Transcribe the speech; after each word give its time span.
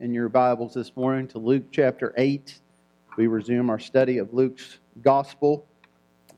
in 0.00 0.14
your 0.14 0.28
Bibles 0.28 0.74
this 0.74 0.94
morning 0.96 1.26
to 1.28 1.38
Luke 1.38 1.64
chapter 1.70 2.14
8. 2.16 2.60
We 3.16 3.26
resume 3.26 3.70
our 3.70 3.78
study 3.78 4.18
of 4.18 4.32
Luke's 4.32 4.78
gospel. 5.02 5.66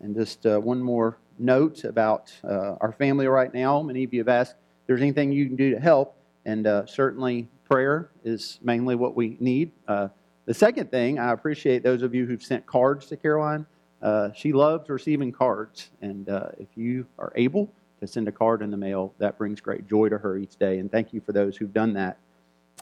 And 0.01 0.15
just 0.15 0.47
uh, 0.47 0.59
one 0.59 0.83
more 0.83 1.19
note 1.39 1.85
about 1.85 2.33
uh, 2.45 2.77
our 2.81 2.93
family 2.93 3.27
right 3.27 3.53
now. 3.53 3.83
Many 3.83 4.05
of 4.05 4.13
you 4.13 4.21
have 4.21 4.29
asked 4.29 4.53
if 4.53 4.87
there's 4.87 5.01
anything 5.03 5.33
you 5.33 5.47
can 5.47 5.57
do 5.57 5.71
to 5.71 5.81
help, 5.81 6.17
and 6.45 6.67
uh, 6.67 6.87
certainly 6.87 7.49
prayer 7.65 8.11
is 8.25 8.59
mainly 8.63 8.95
what 8.95 9.15
we 9.15 9.37
need. 9.41 9.73
Uh, 9.87 10.09
the 10.47 10.55
second 10.55 10.91
thing, 10.91 11.19
I 11.19 11.33
appreciate 11.33 11.83
those 11.83 12.03
of 12.03 12.15
you 12.15 12.27
who've 12.27 12.43
sent 12.43 12.67
cards 12.67 13.07
to 13.07 13.17
Caroline. 13.17 13.67
Uh, 14.01 14.31
she 14.33 14.53
loves 14.53 14.89
receiving 14.89 15.33
cards, 15.33 15.91
and 16.01 16.29
uh, 16.29 16.51
if 16.59 16.69
you 16.77 17.07
are 17.19 17.33
able, 17.37 17.71
to 18.01 18.07
send 18.07 18.29
a 18.29 18.33
card 18.33 18.63
in 18.63 18.71
the 18.71 18.77
mail. 18.77 19.13
That 19.19 19.37
brings 19.37 19.61
great 19.61 19.89
joy 19.89 20.09
to 20.09 20.19
her 20.19 20.39
each 20.39 20.57
day, 20.57 20.79
and 20.79 20.91
thank 20.91 21.13
you 21.13 21.21
for 21.21 21.33
those 21.33 21.57
who've 21.57 21.73
done 21.73 21.95
that. 21.95 22.19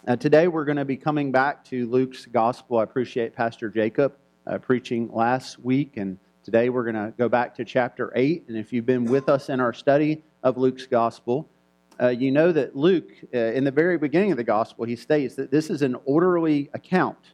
Uh, 0.04 0.14
today, 0.14 0.46
we're 0.46 0.64
going 0.64 0.76
to 0.76 0.84
be 0.84 0.96
coming 0.96 1.32
back 1.32 1.64
to 1.64 1.84
Luke's 1.86 2.26
gospel. 2.26 2.78
I 2.78 2.84
appreciate 2.84 3.34
Pastor 3.34 3.68
Jacob 3.68 4.14
uh, 4.46 4.58
preaching 4.58 5.12
last 5.12 5.58
week, 5.58 5.96
and 5.96 6.16
today 6.44 6.68
we're 6.68 6.84
going 6.84 6.94
to 6.94 7.12
go 7.18 7.28
back 7.28 7.56
to 7.56 7.64
chapter 7.64 8.12
8. 8.14 8.44
And 8.46 8.56
if 8.56 8.72
you've 8.72 8.86
been 8.86 9.06
with 9.06 9.28
us 9.28 9.48
in 9.48 9.58
our 9.58 9.72
study 9.72 10.22
of 10.44 10.58
Luke's 10.58 10.86
gospel, 10.86 11.48
uh, 12.00 12.08
you 12.08 12.30
know 12.30 12.52
that 12.52 12.76
Luke, 12.76 13.10
uh, 13.34 13.38
in 13.38 13.64
the 13.64 13.72
very 13.72 13.98
beginning 13.98 14.30
of 14.30 14.36
the 14.36 14.44
gospel, 14.44 14.84
he 14.84 14.94
states 14.94 15.34
that 15.34 15.50
this 15.50 15.70
is 15.70 15.82
an 15.82 15.96
orderly 16.04 16.70
account, 16.72 17.32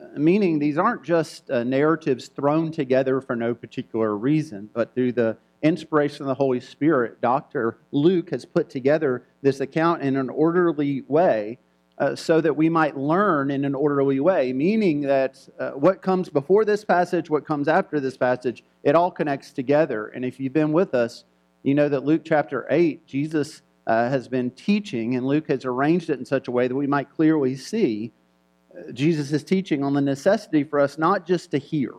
uh, 0.00 0.18
meaning 0.18 0.58
these 0.58 0.78
aren't 0.78 1.02
just 1.02 1.50
uh, 1.50 1.62
narratives 1.62 2.28
thrown 2.28 2.72
together 2.72 3.20
for 3.20 3.36
no 3.36 3.54
particular 3.54 4.16
reason, 4.16 4.70
but 4.72 4.94
through 4.94 5.12
the 5.12 5.36
inspiration 5.62 6.22
of 6.22 6.28
the 6.28 6.34
Holy 6.34 6.60
Spirit, 6.60 7.20
Dr. 7.20 7.76
Luke 7.92 8.30
has 8.30 8.46
put 8.46 8.70
together 8.70 9.24
this 9.42 9.60
account 9.60 10.00
in 10.00 10.16
an 10.16 10.30
orderly 10.30 11.02
way 11.06 11.58
uh, 11.98 12.14
so 12.14 12.40
that 12.40 12.56
we 12.56 12.68
might 12.68 12.96
learn 12.96 13.50
in 13.50 13.64
an 13.64 13.74
orderly 13.74 14.20
way, 14.20 14.52
meaning 14.52 15.00
that 15.00 15.38
uh, 15.58 15.70
what 15.70 16.00
comes 16.00 16.28
before 16.28 16.64
this 16.64 16.84
passage, 16.84 17.28
what 17.28 17.44
comes 17.44 17.68
after 17.68 17.98
this 18.00 18.16
passage, 18.16 18.62
it 18.84 18.94
all 18.94 19.10
connects 19.10 19.52
together. 19.52 20.08
And 20.08 20.24
if 20.24 20.38
you've 20.38 20.52
been 20.52 20.72
with 20.72 20.94
us, 20.94 21.24
you 21.62 21.74
know 21.74 21.88
that 21.88 22.04
Luke 22.04 22.22
chapter 22.24 22.66
8, 22.70 23.06
Jesus 23.06 23.62
uh, 23.86 24.08
has 24.08 24.28
been 24.28 24.50
teaching, 24.52 25.16
and 25.16 25.26
Luke 25.26 25.48
has 25.48 25.64
arranged 25.64 26.10
it 26.10 26.18
in 26.18 26.24
such 26.24 26.46
a 26.48 26.52
way 26.52 26.68
that 26.68 26.76
we 26.76 26.86
might 26.86 27.10
clearly 27.10 27.56
see 27.56 28.12
uh, 28.76 28.92
Jesus 28.92 29.32
is 29.32 29.42
teaching 29.42 29.82
on 29.82 29.94
the 29.94 30.00
necessity 30.00 30.62
for 30.62 30.78
us 30.78 30.98
not 30.98 31.26
just 31.26 31.50
to 31.50 31.58
hear 31.58 31.92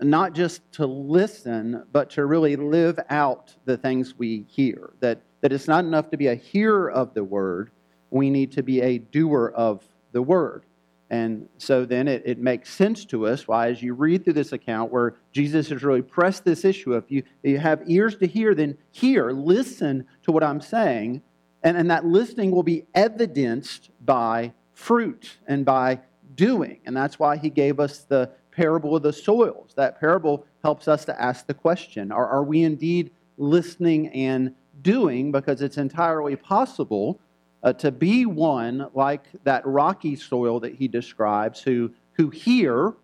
not 0.00 0.32
just 0.32 0.60
to 0.72 0.86
listen, 0.86 1.84
but 1.92 2.10
to 2.10 2.24
really 2.24 2.56
live 2.56 2.98
out 3.10 3.54
the 3.64 3.76
things 3.76 4.16
we 4.16 4.44
hear. 4.48 4.90
That, 5.00 5.20
that 5.40 5.52
it's 5.52 5.68
not 5.68 5.84
enough 5.84 6.10
to 6.10 6.16
be 6.16 6.28
a 6.28 6.34
hearer 6.34 6.90
of 6.90 7.14
the 7.14 7.24
word, 7.24 7.70
we 8.10 8.30
need 8.30 8.52
to 8.52 8.62
be 8.62 8.80
a 8.80 8.98
doer 8.98 9.52
of 9.54 9.86
the 10.12 10.22
word. 10.22 10.64
And 11.10 11.48
so 11.56 11.86
then 11.86 12.06
it, 12.06 12.22
it 12.26 12.38
makes 12.38 12.72
sense 12.72 13.04
to 13.06 13.26
us 13.26 13.48
why, 13.48 13.68
as 13.68 13.82
you 13.82 13.94
read 13.94 14.24
through 14.24 14.34
this 14.34 14.52
account 14.52 14.92
where 14.92 15.14
Jesus 15.32 15.70
has 15.70 15.82
really 15.82 16.02
pressed 16.02 16.44
this 16.44 16.64
issue 16.64 16.92
of 16.92 17.04
you, 17.08 17.22
you 17.42 17.58
have 17.58 17.82
ears 17.86 18.16
to 18.16 18.26
hear, 18.26 18.54
then 18.54 18.76
hear, 18.90 19.30
listen 19.30 20.06
to 20.24 20.32
what 20.32 20.44
I'm 20.44 20.60
saying. 20.60 21.22
And, 21.62 21.76
and 21.76 21.90
that 21.90 22.04
listening 22.04 22.50
will 22.50 22.62
be 22.62 22.84
evidenced 22.94 23.90
by 24.04 24.52
fruit 24.74 25.38
and 25.46 25.64
by 25.64 26.00
doing. 26.34 26.80
And 26.84 26.96
that's 26.96 27.18
why 27.18 27.36
he 27.38 27.50
gave 27.50 27.80
us 27.80 28.00
the 28.00 28.30
parable 28.50 28.94
of 28.94 29.02
the 29.02 29.12
soils. 29.12 29.72
That 29.76 29.98
parable 29.98 30.44
helps 30.62 30.88
us 30.88 31.04
to 31.06 31.20
ask 31.20 31.46
the 31.46 31.54
question 31.54 32.12
are, 32.12 32.26
are 32.26 32.44
we 32.44 32.64
indeed 32.64 33.12
listening 33.38 34.08
and 34.08 34.54
doing? 34.82 35.32
Because 35.32 35.62
it's 35.62 35.78
entirely 35.78 36.36
possible 36.36 37.18
uh, 37.62 37.72
to 37.74 37.90
be 37.90 38.26
one 38.26 38.88
like 38.94 39.24
that 39.44 39.66
rocky 39.66 40.16
soil 40.16 40.60
that 40.60 40.74
he 40.74 40.88
describes, 40.88 41.60
who, 41.60 41.90
who 42.12 42.30
hear, 42.30 42.94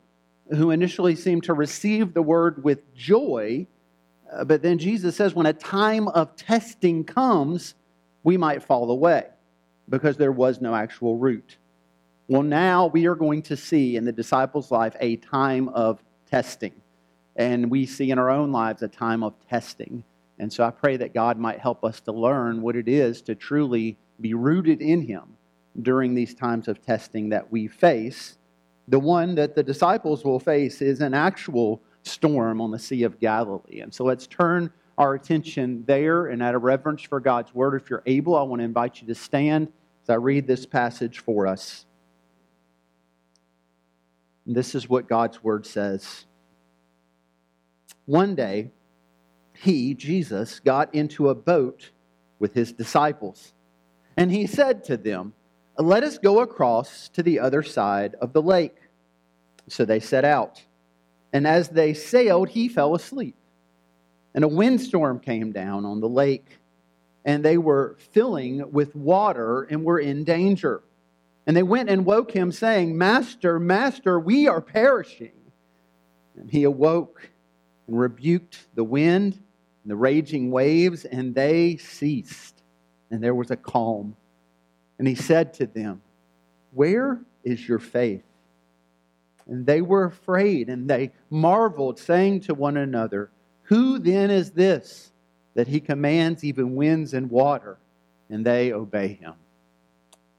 who 0.50 0.70
initially 0.70 1.16
seem 1.16 1.41
to 1.42 1.55
receive 1.55 2.14
the 2.14 2.22
word 2.22 2.62
with 2.62 2.94
joy. 2.94 3.66
Uh, 4.33 4.45
but 4.45 4.62
then 4.62 4.79
Jesus 4.79 5.17
says, 5.17 5.34
when 5.34 5.46
a 5.46 5.52
time 5.52 6.08
of 6.08 6.36
testing 6.36 7.05
comes, 7.05 7.74
we 8.23 8.36
might 8.36 8.62
fall 8.62 8.90
away 8.90 9.27
because 9.89 10.17
there 10.17 10.33
was 10.33 10.61
no 10.61 10.74
actual 10.74 11.17
root. 11.17 11.56
Well, 12.29 12.42
now 12.42 12.86
we 12.86 13.06
are 13.06 13.14
going 13.14 13.42
to 13.42 13.56
see 13.56 13.96
in 13.96 14.05
the 14.05 14.12
disciples' 14.12 14.70
life 14.70 14.96
a 15.00 15.17
time 15.17 15.68
of 15.70 16.02
testing. 16.30 16.73
And 17.36 17.70
we 17.70 17.84
see 17.84 18.11
in 18.11 18.18
our 18.18 18.30
own 18.30 18.50
lives 18.52 18.83
a 18.83 18.89
time 18.89 19.23
of 19.23 19.34
testing. 19.50 20.05
And 20.39 20.52
so 20.52 20.64
I 20.64 20.70
pray 20.70 20.96
that 20.96 21.12
God 21.12 21.39
might 21.39 21.58
help 21.58 21.84
us 21.84 22.00
to 22.02 22.12
learn 22.12 22.62
what 22.62 22.77
it 22.77 22.89
is 22.89 23.20
to 23.23 23.34
truly 23.34 23.98
be 24.20 24.35
rooted 24.35 24.80
in 24.80 25.02
Him 25.02 25.36
during 25.83 26.14
these 26.14 26.35
times 26.35 26.69
of 26.69 26.80
testing 26.80 27.29
that 27.30 27.51
we 27.51 27.67
face. 27.67 28.39
The 28.89 28.98
one 28.98 29.35
that 29.36 29.55
the 29.55 29.63
disciples 29.63 30.25
will 30.25 30.39
face 30.39 30.83
is 30.83 31.01
an 31.01 31.14
actual 31.14 31.80
storm 32.02 32.61
on 32.61 32.70
the 32.70 32.79
Sea 32.79 33.03
of 33.05 33.19
Galilee. 33.19 33.80
And 33.80 33.92
so 33.92 34.05
let's 34.05 34.27
turn 34.27 34.70
our 34.98 35.14
attention 35.14 35.85
there 35.86 36.27
and 36.27 36.42
out 36.42 36.55
of 36.55 36.63
reverence 36.63 37.03
for 37.03 37.19
God's 37.19 37.55
word. 37.55 37.80
If 37.80 37.91
you're 37.91 38.03
able, 38.07 38.36
I 38.36 38.42
want 38.42 38.61
to 38.61 38.64
invite 38.64 39.01
you 39.01 39.07
to 39.08 39.14
stand 39.14 39.69
as 40.03 40.11
I 40.11 40.14
read 40.14 40.47
this 40.47 40.67
passage 40.67 41.20
for 41.20 41.47
us. 41.47 41.86
This 44.47 44.74
is 44.74 44.89
what 44.89 45.08
God's 45.08 45.42
word 45.42 45.64
says. 45.64 46.27
One 48.05 48.35
day, 48.35 48.70
he, 49.55 49.95
Jesus, 49.95 50.61
got 50.61 50.95
into 50.95 51.30
a 51.30 51.35
boat 51.35 51.91
with 52.39 52.53
his 52.53 52.73
disciples, 52.73 53.54
and 54.17 54.30
he 54.30 54.47
said 54.47 54.85
to 54.85 54.97
them, 54.97 55.33
Let 55.79 56.02
us 56.02 56.19
go 56.19 56.41
across 56.41 57.08
to 57.11 57.23
the 57.23 57.41
other 57.41 57.63
side 57.63 58.14
of 58.20 58.33
the 58.33 58.42
lake. 58.42 58.77
So 59.69 59.85
they 59.85 60.01
set 60.01 60.25
out. 60.25 60.63
And 61.33 61.47
as 61.47 61.69
they 61.69 61.95
sailed, 61.95 62.51
he 62.51 62.69
fell 62.69 62.95
asleep. 62.95 63.35
And 64.35 64.45
a 64.45 64.48
windstorm 64.48 65.20
came 65.20 65.53
down 65.53 65.85
on 65.85 66.01
the 66.01 66.08
lake, 66.08 66.58
and 67.24 67.45
they 67.45 67.58
were 67.58 67.97
filling 68.13 68.70
with 68.73 68.95
water 68.95 69.63
and 69.63 69.85
were 69.85 69.98
in 69.98 70.24
danger. 70.24 70.83
And 71.47 71.57
they 71.57 71.63
went 71.63 71.91
and 71.91 72.07
woke 72.07 72.30
him, 72.30 72.53
saying, 72.53 72.97
Master, 72.97 73.58
Master, 73.58 74.19
we 74.19 74.48
are 74.48 74.61
perishing. 74.61 75.33
And 76.36 76.51
he 76.51 76.64
awoke 76.64 77.30
and 77.86 77.98
rebuked 77.98 78.58
the 78.74 78.85
wind 78.85 79.35
and 79.83 79.91
the 79.91 79.97
raging 79.97 80.51
waves, 80.51 81.05
and 81.05 81.35
they 81.35 81.77
ceased. 81.77 82.54
And 83.11 83.23
there 83.23 83.35
was 83.35 83.51
a 83.51 83.57
calm. 83.57 84.17
And 84.98 85.07
he 85.07 85.15
said 85.15 85.55
to 85.55 85.67
them, 85.67 86.03
Where 86.73 87.20
is 87.42 87.67
your 87.69 87.79
faith? 87.79 88.25
And 89.47 89.67
they 89.67 89.83
were 89.83 90.05
afraid, 90.05 90.69
and 90.69 90.89
they 90.89 91.13
marveled, 91.29 91.98
saying 91.98 92.41
to 92.42 92.55
one 92.55 92.77
another, 92.77 93.31
Who 93.65 93.98
then 93.98 94.31
is 94.31 94.53
this 94.53 95.13
that 95.55 95.69
he 95.69 95.81
commands 95.81 96.45
even 96.45 96.75
winds 96.75 97.15
and 97.15 97.31
water, 97.31 97.79
and 98.31 98.45
they 98.45 98.73
obey 98.73 99.09
him? 99.09 99.35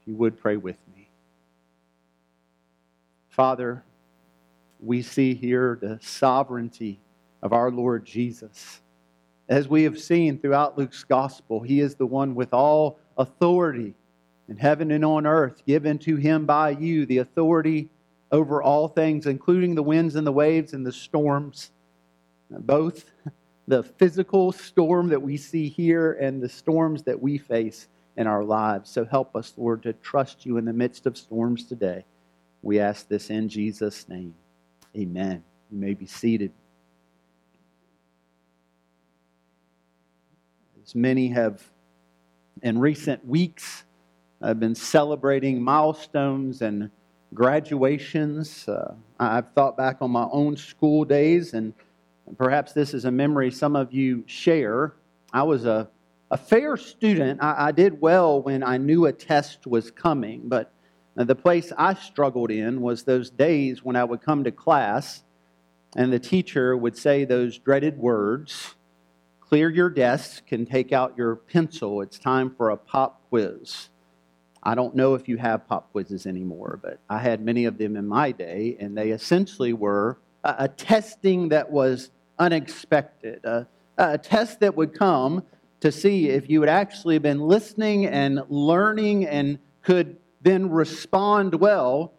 If 0.00 0.08
you 0.08 0.16
would 0.16 0.38
pray 0.38 0.56
with 0.56 0.78
me. 0.94 1.08
Father, 3.28 3.84
we 4.80 5.02
see 5.02 5.34
here 5.34 5.78
the 5.80 5.98
sovereignty 6.02 7.00
of 7.42 7.52
our 7.52 7.70
Lord 7.70 8.04
Jesus. 8.04 8.80
As 9.48 9.68
we 9.68 9.84
have 9.84 9.98
seen 9.98 10.38
throughout 10.38 10.76
Luke's 10.76 11.04
gospel, 11.04 11.60
he 11.60 11.80
is 11.80 11.94
the 11.94 12.06
one 12.06 12.34
with 12.34 12.52
all 12.52 12.98
authority 13.16 13.94
in 14.48 14.56
heaven 14.56 14.90
and 14.90 15.04
on 15.04 15.26
earth 15.26 15.62
given 15.66 15.98
to 16.00 16.16
him 16.16 16.46
by 16.46 16.70
you, 16.70 17.06
the 17.06 17.18
authority 17.18 17.88
over 18.32 18.62
all 18.62 18.88
things, 18.88 19.26
including 19.26 19.74
the 19.74 19.82
winds 19.82 20.16
and 20.16 20.26
the 20.26 20.32
waves 20.32 20.72
and 20.72 20.84
the 20.84 20.92
storms, 20.92 21.70
both 22.50 23.10
the 23.68 23.82
physical 23.82 24.52
storm 24.52 25.08
that 25.08 25.22
we 25.22 25.36
see 25.36 25.68
here 25.68 26.12
and 26.14 26.42
the 26.42 26.48
storms 26.48 27.04
that 27.04 27.20
we 27.20 27.38
face 27.38 27.88
in 28.16 28.26
our 28.26 28.44
lives. 28.44 28.90
So 28.90 29.04
help 29.04 29.36
us, 29.36 29.52
Lord, 29.56 29.82
to 29.84 29.92
trust 29.92 30.44
you 30.44 30.56
in 30.56 30.64
the 30.64 30.72
midst 30.72 31.06
of 31.06 31.16
storms 31.16 31.64
today. 31.64 32.04
We 32.62 32.80
ask 32.80 33.08
this 33.08 33.30
in 33.30 33.48
Jesus' 33.48 34.08
name. 34.08 34.34
Amen. 34.96 35.44
You 35.70 35.78
may 35.78 35.94
be 35.94 36.06
seated. 36.06 36.52
As 40.86 40.94
many 40.94 41.26
have 41.28 41.64
in 42.62 42.78
recent 42.78 43.26
weeks 43.26 43.82
I've 44.40 44.60
been 44.60 44.76
celebrating 44.76 45.60
milestones 45.60 46.62
and 46.62 46.92
graduations. 47.34 48.68
Uh, 48.68 48.94
I've 49.18 49.50
thought 49.50 49.76
back 49.76 49.96
on 50.00 50.12
my 50.12 50.28
own 50.30 50.56
school 50.56 51.04
days, 51.04 51.54
and 51.54 51.74
perhaps 52.38 52.72
this 52.72 52.94
is 52.94 53.04
a 53.04 53.10
memory 53.10 53.50
some 53.50 53.74
of 53.74 53.92
you 53.92 54.22
share. 54.26 54.92
I 55.32 55.42
was 55.42 55.64
a, 55.64 55.88
a 56.30 56.36
fair 56.36 56.76
student. 56.76 57.42
I, 57.42 57.66
I 57.66 57.72
did 57.72 58.00
well 58.00 58.40
when 58.40 58.62
I 58.62 58.76
knew 58.76 59.06
a 59.06 59.12
test 59.12 59.66
was 59.66 59.90
coming, 59.90 60.42
but 60.44 60.70
the 61.16 61.34
place 61.34 61.72
I 61.76 61.94
struggled 61.94 62.52
in 62.52 62.80
was 62.80 63.02
those 63.02 63.28
days 63.28 63.82
when 63.82 63.96
I 63.96 64.04
would 64.04 64.20
come 64.20 64.44
to 64.44 64.52
class 64.52 65.24
and 65.96 66.12
the 66.12 66.20
teacher 66.20 66.76
would 66.76 66.96
say 66.96 67.24
those 67.24 67.58
dreaded 67.58 67.98
words 67.98 68.76
clear 69.48 69.70
your 69.70 69.90
desk 69.90 70.50
and 70.50 70.68
take 70.68 70.92
out 70.92 71.14
your 71.16 71.36
pencil. 71.36 72.02
It's 72.02 72.18
time 72.18 72.54
for 72.56 72.70
a 72.70 72.76
pop 72.76 73.20
quiz. 73.28 73.88
I 74.62 74.74
don't 74.74 74.96
know 74.96 75.14
if 75.14 75.28
you 75.28 75.36
have 75.36 75.68
pop 75.68 75.92
quizzes 75.92 76.26
anymore, 76.26 76.80
but 76.82 76.98
I 77.08 77.18
had 77.18 77.40
many 77.40 77.66
of 77.66 77.78
them 77.78 77.96
in 77.96 78.06
my 78.08 78.32
day, 78.32 78.76
and 78.80 78.98
they 78.98 79.10
essentially 79.10 79.72
were 79.72 80.18
a, 80.42 80.56
a 80.60 80.68
testing 80.68 81.50
that 81.50 81.70
was 81.70 82.10
unexpected, 82.38 83.44
a, 83.44 83.66
a 83.96 84.18
test 84.18 84.60
that 84.60 84.76
would 84.76 84.92
come 84.92 85.44
to 85.80 85.92
see 85.92 86.28
if 86.28 86.50
you 86.50 86.60
had 86.60 86.70
actually 86.70 87.18
been 87.18 87.40
listening 87.40 88.06
and 88.06 88.42
learning 88.48 89.26
and 89.26 89.58
could 89.82 90.16
then 90.42 90.68
respond 90.68 91.54
well 91.54 92.12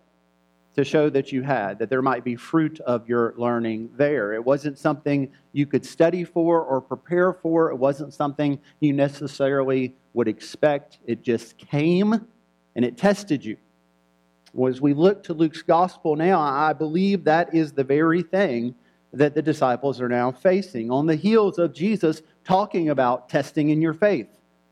to 0.78 0.84
show 0.84 1.10
that 1.10 1.32
you 1.32 1.42
had, 1.42 1.80
that 1.80 1.90
there 1.90 2.04
might 2.04 2.24
be 2.24 2.36
fruit 2.36 2.80
of 2.82 3.10
your 3.10 3.34
learning 3.36 3.90
there. 3.98 4.34
It 4.34 4.46
wasn't 4.46 4.78
something 4.78 5.32
you 5.52 5.66
could 5.66 5.84
study 5.84 6.24
for 6.24 6.62
or 6.62 6.80
prepare 6.80 7.34
for, 7.34 7.72
it 7.72 7.76
wasn't 7.76 8.14
something 8.14 8.60
you 8.80 8.94
necessarily 8.94 9.96
would 10.14 10.28
expect. 10.28 11.00
It 11.08 11.24
just 11.24 11.58
came 11.58 12.28
and 12.76 12.86
it 12.86 12.96
tested 12.96 13.44
you. 13.44 13.58
Well, 14.54 14.72
as 14.72 14.80
we 14.80 14.94
look 14.94 15.24
to 15.24 15.34
Luke's 15.34 15.64
gospel 15.64 16.16
now, 16.16 16.40
I 16.40 16.74
believe 16.74 17.24
that 17.24 17.56
is 17.56 17.74
the 17.74 17.84
very 17.84 18.22
thing 18.22 18.76
that 19.14 19.34
the 19.34 19.42
disciples 19.42 20.00
are 20.00 20.10
now 20.10 20.32
facing 20.32 20.92
on 20.92 21.08
the 21.08 21.16
heels 21.16 21.58
of 21.58 21.74
Jesus 21.74 22.22
talking 22.44 22.90
about 22.90 23.30
testing 23.30 23.70
in 23.70 23.82
your 23.82 23.96
faith. 23.96 24.28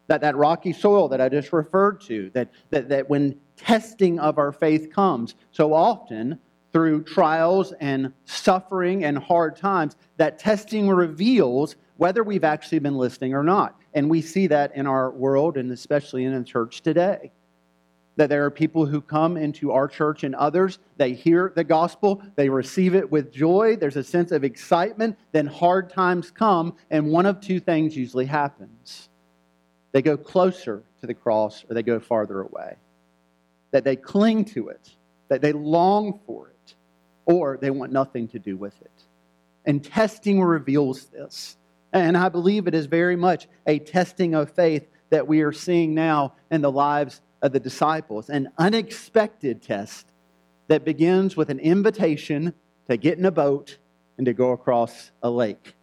That, 0.05 0.21
that 0.21 0.35
rocky 0.35 0.71
soil 0.71 1.07
that 1.09 1.19
I 1.19 1.29
just 1.29 1.51
referred 1.51 1.99
to, 2.01 2.29
that, 2.35 2.49
that, 2.69 2.89
that 2.89 3.09
when 3.09 3.39
testing 3.57 4.19
of 4.19 4.37
our 4.37 4.51
faith 4.51 4.91
comes 4.93 5.35
so 5.51 5.73
often 5.73 6.39
through 6.75 7.01
trials 7.03 7.71
and 7.79 8.11
suffering 8.25 9.05
and 9.05 9.17
hard 9.17 9.55
times, 9.55 9.95
that 10.17 10.37
testing 10.37 10.89
reveals 10.89 11.77
whether 11.95 12.21
we've 12.21 12.43
actually 12.43 12.79
been 12.79 12.97
listening 12.97 13.33
or 13.33 13.43
not. 13.43 13.79
And 13.93 14.09
we 14.09 14.21
see 14.21 14.47
that 14.47 14.75
in 14.75 14.85
our 14.85 15.09
world 15.11 15.55
and 15.55 15.71
especially 15.71 16.25
in 16.25 16.37
the 16.37 16.43
church 16.43 16.81
today. 16.81 17.31
That 18.17 18.27
there 18.27 18.43
are 18.43 18.51
people 18.51 18.85
who 18.85 18.99
come 18.99 19.37
into 19.37 19.71
our 19.71 19.87
church 19.87 20.25
and 20.25 20.35
others, 20.35 20.79
they 20.97 21.13
hear 21.13 21.53
the 21.55 21.63
gospel, 21.63 22.21
they 22.35 22.49
receive 22.49 22.93
it 22.93 23.09
with 23.09 23.31
joy, 23.31 23.77
there's 23.77 23.95
a 23.95 24.03
sense 24.03 24.33
of 24.33 24.43
excitement, 24.43 25.17
then 25.31 25.47
hard 25.47 25.89
times 25.89 26.29
come, 26.29 26.75
and 26.89 27.09
one 27.09 27.25
of 27.25 27.39
two 27.39 27.61
things 27.61 27.95
usually 27.95 28.25
happens. 28.25 29.07
They 29.93 30.01
go 30.01 30.17
closer 30.17 30.83
to 30.99 31.07
the 31.07 31.13
cross 31.13 31.63
or 31.69 31.73
they 31.73 31.83
go 31.83 32.01
farther 32.01 32.41
away 32.41 32.75
that 33.75 33.83
they 33.83 33.97
cling 33.97 34.45
to 34.45 34.69
it, 34.69 34.95
that 35.27 35.41
they 35.41 35.51
long 35.51 36.17
for 36.25 36.47
it, 36.47 36.75
or 37.25 37.57
they 37.61 37.69
want 37.69 37.91
nothing 37.91 38.25
to 38.25 38.39
do 38.39 38.55
with 38.55 38.73
it. 38.81 39.03
And 39.65 39.83
testing 39.83 40.41
reveals 40.41 41.07
this. 41.07 41.57
And 41.91 42.15
I 42.15 42.29
believe 42.29 42.67
it 42.67 42.73
is 42.73 42.85
very 42.85 43.17
much 43.17 43.49
a 43.67 43.79
testing 43.79 44.33
of 44.33 44.49
faith 44.49 44.87
that 45.09 45.27
we 45.27 45.41
are 45.41 45.51
seeing 45.51 45.93
now 45.93 46.35
in 46.49 46.61
the 46.61 46.71
lives 46.71 47.19
of 47.41 47.51
the 47.51 47.59
disciples. 47.59 48.29
An 48.29 48.47
unexpected 48.57 49.61
test 49.61 50.07
that 50.69 50.85
begins 50.85 51.35
with 51.35 51.49
an 51.49 51.59
invitation 51.59 52.53
to 52.89 52.95
get 52.95 53.17
in 53.17 53.25
a 53.25 53.31
boat 53.31 53.77
and 54.17 54.25
to 54.25 54.31
go 54.31 54.51
across 54.51 55.11
a 55.21 55.29
lake. 55.29 55.75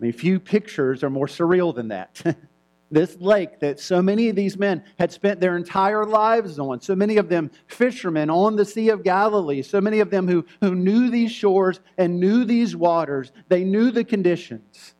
I 0.00 0.02
mean, 0.02 0.12
few 0.14 0.40
pictures 0.40 1.04
are 1.04 1.10
more 1.10 1.28
surreal 1.28 1.72
than 1.72 1.88
that. 1.88 2.20
this 2.90 3.16
lake 3.20 3.60
that 3.60 3.78
so 3.78 4.02
many 4.02 4.28
of 4.28 4.36
these 4.36 4.58
men 4.58 4.82
had 4.98 5.12
spent 5.12 5.40
their 5.40 5.56
entire 5.56 6.04
lives 6.04 6.58
on, 6.58 6.80
so 6.80 6.94
many 6.96 7.16
of 7.16 7.28
them 7.28 7.50
fishermen 7.66 8.30
on 8.30 8.56
the 8.56 8.64
Sea 8.64 8.88
of 8.88 9.04
Galilee, 9.04 9.62
so 9.62 9.80
many 9.80 10.00
of 10.00 10.10
them 10.10 10.26
who, 10.26 10.44
who 10.60 10.74
knew 10.74 11.10
these 11.10 11.30
shores 11.30 11.80
and 11.98 12.18
knew 12.18 12.44
these 12.44 12.74
waters, 12.74 13.32
they 13.48 13.64
knew 13.64 13.90
the 13.90 14.04
conditions. 14.04 14.94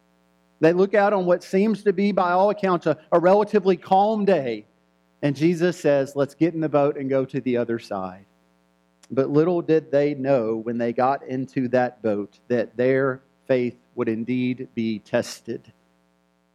They 0.61 0.73
look 0.73 0.95
out 0.95 1.13
on 1.13 1.27
what 1.27 1.43
seems 1.43 1.83
to 1.85 1.93
be, 1.93 2.13
by 2.13 2.33
all 2.33 2.51
accounts, 2.51 2.87
a, 2.87 2.99
a 3.13 3.19
relatively 3.19 3.77
calm 3.77 4.25
day, 4.25 4.67
and 5.23 5.35
Jesus 5.35 5.79
says, 5.79 6.17
Let's 6.17 6.35
get 6.35 6.55
in 6.55 6.61
the 6.61 6.69
boat 6.69 6.97
and 6.97 7.11
go 7.11 7.25
to 7.25 7.41
the 7.41 7.57
other 7.57 7.79
side. 7.79 8.27
But 9.11 9.31
little 9.31 9.61
did 9.61 9.91
they 9.91 10.15
know 10.15 10.57
when 10.57 10.79
they 10.79 10.93
got 10.93 11.27
into 11.27 11.69
that 11.69 12.03
boat 12.03 12.39
that 12.49 12.77
their 12.77 13.23
faith 13.47 13.77
would 13.97 14.09
indeed 14.09 14.69
be 14.75 15.01
tested. 15.01 15.73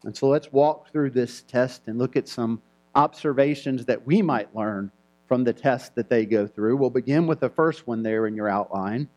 And 0.06 0.16
so 0.16 0.28
let's 0.28 0.52
walk 0.52 0.92
through 0.92 1.12
this 1.12 1.42
test 1.42 1.84
and 1.88 1.98
look 1.98 2.16
at 2.16 2.28
some 2.28 2.62
observations 2.94 3.86
that 3.86 4.06
we 4.06 4.22
might 4.22 4.56
learn 4.56 4.92
from 5.28 5.44
the 5.44 5.54
test 5.54 5.96
that 5.96 6.10
they 6.10 6.26
go 6.26 6.48
through. 6.48 6.78
We'll 6.78 6.90
begin 6.90 7.28
with 7.28 7.40
the 7.40 7.50
first 7.50 7.88
one 7.88 8.04
there 8.04 8.28
in 8.28 8.36
your 8.36 8.48
outline. 8.48 9.10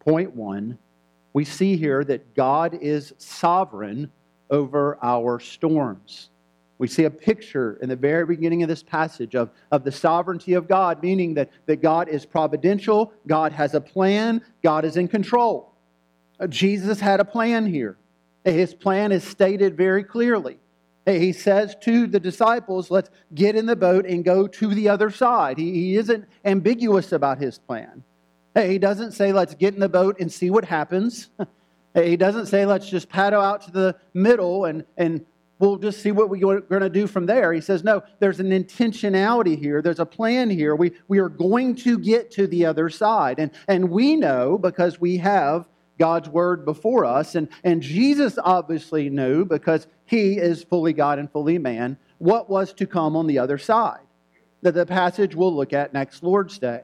Point 0.00 0.34
one 0.34 0.78
we 1.36 1.44
see 1.44 1.76
here 1.76 2.02
that 2.02 2.34
God 2.34 2.78
is 2.80 3.12
sovereign 3.18 4.10
over 4.48 4.96
our 5.02 5.38
storms. 5.38 6.30
We 6.78 6.88
see 6.88 7.04
a 7.04 7.10
picture 7.10 7.78
in 7.82 7.90
the 7.90 7.96
very 7.96 8.24
beginning 8.24 8.62
of 8.62 8.70
this 8.70 8.82
passage 8.82 9.34
of, 9.34 9.50
of 9.70 9.84
the 9.84 9.92
sovereignty 9.92 10.54
of 10.54 10.66
God, 10.66 11.02
meaning 11.02 11.34
that, 11.34 11.50
that 11.66 11.82
God 11.82 12.08
is 12.08 12.24
providential, 12.24 13.12
God 13.26 13.52
has 13.52 13.74
a 13.74 13.82
plan, 13.82 14.40
God 14.62 14.86
is 14.86 14.96
in 14.96 15.08
control. 15.08 15.74
Uh, 16.40 16.46
Jesus 16.46 17.00
had 17.00 17.20
a 17.20 17.24
plan 17.24 17.66
here. 17.66 17.98
His 18.46 18.74
plan 18.74 19.10
is 19.10 19.24
stated 19.24 19.76
very 19.76 20.04
clearly. 20.04 20.58
He 21.04 21.32
says 21.32 21.76
to 21.82 22.06
the 22.06 22.18
disciples, 22.18 22.90
let's 22.90 23.10
get 23.34 23.54
in 23.54 23.66
the 23.66 23.76
boat 23.76 24.06
and 24.06 24.24
go 24.24 24.46
to 24.46 24.74
the 24.74 24.88
other 24.88 25.10
side. 25.10 25.58
He, 25.58 25.96
isn't 25.96 26.24
ambiguous 26.44 27.12
about 27.12 27.38
his 27.38 27.58
plan. 27.58 28.02
He 28.54 28.78
doesn't 28.78 29.12
say, 29.12 29.32
let's 29.32 29.54
get 29.54 29.74
in 29.74 29.80
the 29.80 29.88
boat 29.88 30.18
and 30.20 30.32
see 30.32 30.50
what 30.50 30.64
happens. 30.64 31.28
He 31.94 32.18
doesn't 32.18 32.44
say, 32.44 32.66
let's 32.66 32.90
just 32.90 33.08
paddle 33.08 33.40
out 33.40 33.62
to 33.62 33.70
the 33.70 33.96
middle 34.12 34.66
and, 34.66 34.84
and 34.98 35.24
we'll 35.58 35.78
just 35.78 36.02
see 36.02 36.12
what 36.12 36.28
we're 36.28 36.60
going 36.60 36.82
to 36.82 36.90
do 36.90 37.06
from 37.06 37.24
there. 37.24 37.54
He 37.54 37.62
says, 37.62 37.82
no, 37.82 38.02
there's 38.18 38.38
an 38.38 38.50
intentionality 38.50 39.58
here. 39.58 39.80
There's 39.80 39.98
a 39.98 40.04
plan 40.04 40.50
here. 40.50 40.76
We, 40.76 40.92
we 41.08 41.20
are 41.20 41.30
going 41.30 41.74
to 41.76 41.98
get 41.98 42.30
to 42.32 42.46
the 42.46 42.66
other 42.66 42.90
side. 42.90 43.38
And, 43.38 43.50
and 43.66 43.88
we 43.88 44.14
know 44.14 44.58
because 44.58 45.00
we 45.00 45.16
have 45.16 45.66
God's 45.98 46.28
word 46.28 46.64
before 46.64 47.04
us. 47.04 47.34
And, 47.34 47.48
and 47.64 47.82
Jesus 47.82 48.38
obviously 48.42 49.08
knew, 49.10 49.44
because 49.44 49.86
he 50.04 50.38
is 50.38 50.62
fully 50.62 50.92
God 50.92 51.18
and 51.18 51.30
fully 51.30 51.58
man, 51.58 51.96
what 52.18 52.48
was 52.48 52.72
to 52.74 52.86
come 52.86 53.16
on 53.16 53.26
the 53.26 53.38
other 53.38 53.58
side. 53.58 54.00
That 54.62 54.72
the 54.72 54.86
passage 54.86 55.34
we'll 55.34 55.54
look 55.54 55.72
at 55.72 55.92
next 55.92 56.22
Lord's 56.22 56.58
Day. 56.58 56.82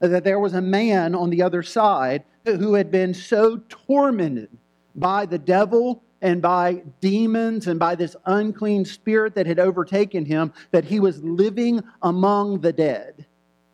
That 0.00 0.24
there 0.24 0.38
was 0.38 0.54
a 0.54 0.60
man 0.60 1.14
on 1.14 1.30
the 1.30 1.42
other 1.42 1.62
side 1.62 2.24
who 2.44 2.74
had 2.74 2.90
been 2.90 3.12
so 3.12 3.60
tormented 3.68 4.48
by 4.94 5.26
the 5.26 5.38
devil 5.38 6.02
and 6.20 6.42
by 6.42 6.82
demons 7.00 7.66
and 7.66 7.78
by 7.78 7.94
this 7.94 8.16
unclean 8.26 8.84
spirit 8.84 9.34
that 9.34 9.46
had 9.46 9.58
overtaken 9.58 10.24
him 10.24 10.52
that 10.70 10.84
he 10.84 11.00
was 11.00 11.22
living 11.22 11.82
among 12.02 12.60
the 12.60 12.72
dead. 12.72 13.26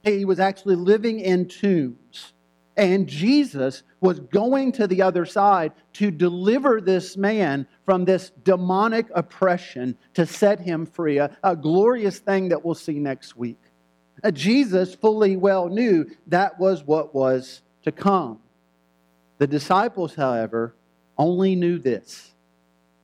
He 0.02 0.24
was 0.24 0.40
actually 0.40 0.76
living 0.76 1.20
in 1.20 1.48
tombs. 1.48 2.32
And 2.76 3.06
Jesus 3.06 3.84
was 4.00 4.18
going 4.18 4.72
to 4.72 4.86
the 4.86 5.02
other 5.02 5.24
side 5.24 5.72
to 5.94 6.10
deliver 6.10 6.80
this 6.80 7.16
man 7.16 7.68
from 7.84 8.04
this 8.04 8.30
demonic 8.42 9.06
oppression 9.14 9.96
to 10.14 10.26
set 10.26 10.60
him 10.60 10.84
free. 10.84 11.18
A, 11.18 11.36
a 11.44 11.54
glorious 11.54 12.18
thing 12.18 12.48
that 12.48 12.64
we'll 12.64 12.74
see 12.74 12.98
next 12.98 13.36
week. 13.36 13.60
Uh, 14.22 14.30
Jesus 14.30 14.94
fully 14.94 15.36
well 15.36 15.68
knew 15.68 16.06
that 16.26 16.58
was 16.58 16.82
what 16.82 17.14
was 17.14 17.62
to 17.82 17.92
come. 17.92 18.40
The 19.38 19.46
disciples, 19.46 20.14
however, 20.14 20.74
only 21.16 21.54
knew 21.54 21.78
this 21.78 22.32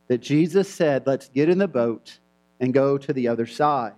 that 0.08 0.18
Jesus 0.18 0.68
said, 0.68 1.06
Let's 1.06 1.28
get 1.28 1.48
in 1.48 1.58
the 1.58 1.68
boat 1.68 2.18
and 2.58 2.74
go 2.74 2.98
to 2.98 3.12
the 3.12 3.28
other 3.28 3.46
side. 3.46 3.94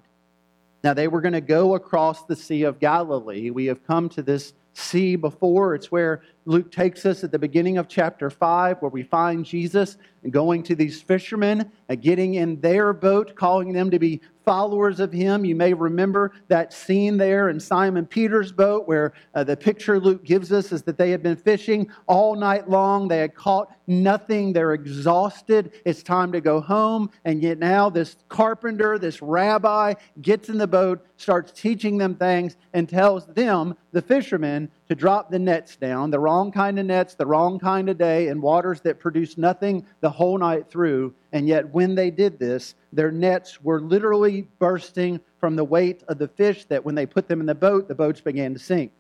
Now, 0.85 0.93
they 0.95 1.09
were 1.09 1.21
going 1.21 1.33
to 1.33 1.41
go 1.41 1.75
across 1.75 2.25
the 2.25 2.37
Sea 2.37 2.65
of 2.65 2.81
Galilee. 2.81 3.51
We 3.51 3.67
have 3.67 3.87
come 3.87 4.09
to 4.11 4.23
this 4.23 4.53
sea 4.75 5.17
before. 5.17 5.75
It's 5.75 5.91
where 5.91 6.23
Luke 6.45 6.73
takes 6.73 7.07
us 7.07 7.23
at 7.23 7.31
the 7.31 7.39
beginning 7.39 7.79
of 7.79 7.87
chapter 7.87 8.29
5, 8.29 8.83
where 8.83 8.91
we 8.91 9.05
find 9.05 9.45
Jesus 9.45 9.97
going 10.31 10.63
to 10.65 10.75
these 10.75 11.01
fishermen 11.01 11.71
and 11.89 12.03
getting 12.03 12.35
in 12.35 12.61
their 12.61 12.93
boat, 12.93 13.35
calling 13.37 13.73
them 13.73 13.91
to 13.91 13.99
be 13.99 14.21
followers 14.45 15.01
of 15.01 15.13
him. 15.13 15.45
You 15.45 15.55
may 15.55 15.73
remember 15.73 16.33
that 16.49 16.73
scene 16.73 17.17
there 17.17 17.49
in 17.49 17.61
Simon 17.61 18.07
Peter's 18.07 18.51
boat 18.51 18.89
where 18.89 19.13
uh, 19.35 19.45
the 19.45 19.57
picture 19.57 20.01
Luke 20.01 20.25
gives 20.25 20.53
us 20.53 20.73
is 20.73 20.83
that 20.83 20.99
they 20.99 21.11
had 21.11 21.23
been 21.23 21.37
fishing 21.37 21.89
all 22.07 22.35
night 22.35 22.69
long. 22.69 23.09
They 23.09 23.19
had 23.19 23.35
caught 23.35 23.73
nothing. 23.87 24.53
They're 24.53 24.75
exhausted. 24.75 25.73
It's 25.85 26.03
time 26.03 26.33
to 26.33 26.41
go 26.41 26.61
home. 26.61 27.11
And 27.25 27.43
yet 27.43 27.59
now 27.59 27.89
this 27.89 28.17
carpenter, 28.29 28.99
this 28.99 29.23
rabbi, 29.23 29.95
gets 30.21 30.49
in 30.49 30.59
the 30.59 30.67
boat, 30.67 31.07
starts 31.17 31.53
teaching 31.53 31.99
them 31.99 32.17
things, 32.17 32.57
and 32.73 32.89
tells 32.89 33.27
them, 33.27 33.77
the 33.93 34.03
fishermen, 34.03 34.71
to 34.89 34.95
drop 34.95 35.31
the 35.31 35.39
nets 35.39 35.77
down, 35.77 36.11
the 36.11 36.19
wrong 36.19 36.51
kind 36.51 36.79
of 36.79 36.87
nets, 36.87 37.15
the 37.15 37.27
wrong 37.27 37.59
kind 37.59 37.89
of 37.89 37.97
day, 37.97 38.29
in 38.29 38.41
waters 38.41 38.81
that 38.83 38.99
produced 38.99 39.39
nothing 39.39 39.87
the 40.01 40.11
whole 40.11 40.37
night 40.37 40.69
through. 40.69 41.15
And 41.33 41.47
yet, 41.47 41.73
when 41.73 41.95
they 41.95 42.11
did 42.11 42.39
this, 42.39 42.75
their 42.93 43.11
nets 43.11 43.63
were 43.63 43.81
literally 43.81 44.49
bursting 44.59 45.21
from 45.39 45.57
the 45.57 45.65
weight 45.65 46.03
of 46.09 46.19
the 46.19 46.29
fish 46.29 46.65
that 46.67 46.85
when 46.85 46.95
they 46.95 47.07
put 47.07 47.29
them 47.29 47.41
in 47.41 47.47
the 47.47 47.55
boat, 47.55 47.89
the 47.89 47.95
boats 47.95 48.21
began 48.21 48.53
to 48.53 48.59
sink. 48.59 48.93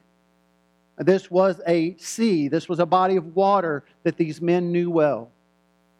This 0.98 1.30
was 1.30 1.60
a 1.66 1.96
sea, 1.96 2.48
this 2.48 2.68
was 2.68 2.78
a 2.78 2.86
body 2.86 3.16
of 3.16 3.34
water 3.34 3.84
that 4.04 4.16
these 4.16 4.40
men 4.40 4.72
knew 4.72 4.90
well. 4.90 5.30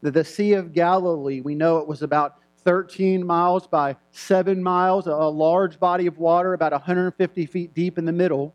The 0.03 0.25
Sea 0.25 0.55
of 0.55 0.73
Galilee, 0.73 1.41
we 1.41 1.55
know 1.55 1.79
it 1.79 1.89
was 1.89 2.03
about 2.03 2.37
13 2.65 3.27
miles 3.27 3.67
by 3.67 3.97
7 4.13 4.63
miles, 4.63 5.07
a 5.07 5.15
large 5.15 5.81
body 5.81 6.07
of 6.07 6.19
water 6.19 6.55
about 6.55 6.73
150 6.73 7.47
feet 7.47 7.75
deep 7.75 7.99
in 7.99 8.05
the 8.05 8.13
middle. 8.13 8.55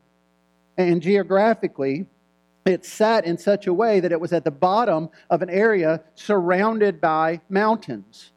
And 0.77 1.01
geographically, 1.01 2.05
it 2.65 2.85
sat 2.85 3.25
in 3.25 3.37
such 3.37 3.67
a 3.67 3.73
way 3.73 3.99
that 3.99 4.11
it 4.11 4.19
was 4.19 4.33
at 4.33 4.43
the 4.43 4.51
bottom 4.51 5.09
of 5.29 5.41
an 5.41 5.49
area 5.49 6.03
surrounded 6.15 7.01
by 7.01 7.41
mountains. 7.49 8.31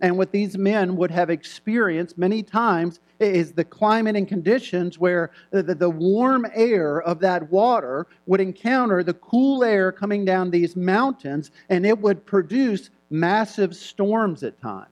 And 0.00 0.18
what 0.18 0.32
these 0.32 0.58
men 0.58 0.96
would 0.96 1.10
have 1.10 1.30
experienced 1.30 2.18
many 2.18 2.42
times 2.42 3.00
is 3.18 3.52
the 3.52 3.64
climate 3.64 4.16
and 4.16 4.28
conditions 4.28 4.98
where 4.98 5.30
the, 5.50 5.62
the, 5.62 5.88
warm 5.88 6.46
air 6.54 7.00
of 7.02 7.18
that 7.20 7.50
water 7.50 8.06
would 8.26 8.40
encounter 8.40 9.02
the 9.02 9.14
cool 9.14 9.64
air 9.64 9.90
coming 9.90 10.24
down 10.24 10.50
these 10.50 10.76
mountains, 10.76 11.50
and 11.70 11.86
it 11.86 11.98
would 11.98 12.26
produce 12.26 12.90
massive 13.08 13.74
storms 13.74 14.42
at 14.42 14.60
times. 14.60 14.90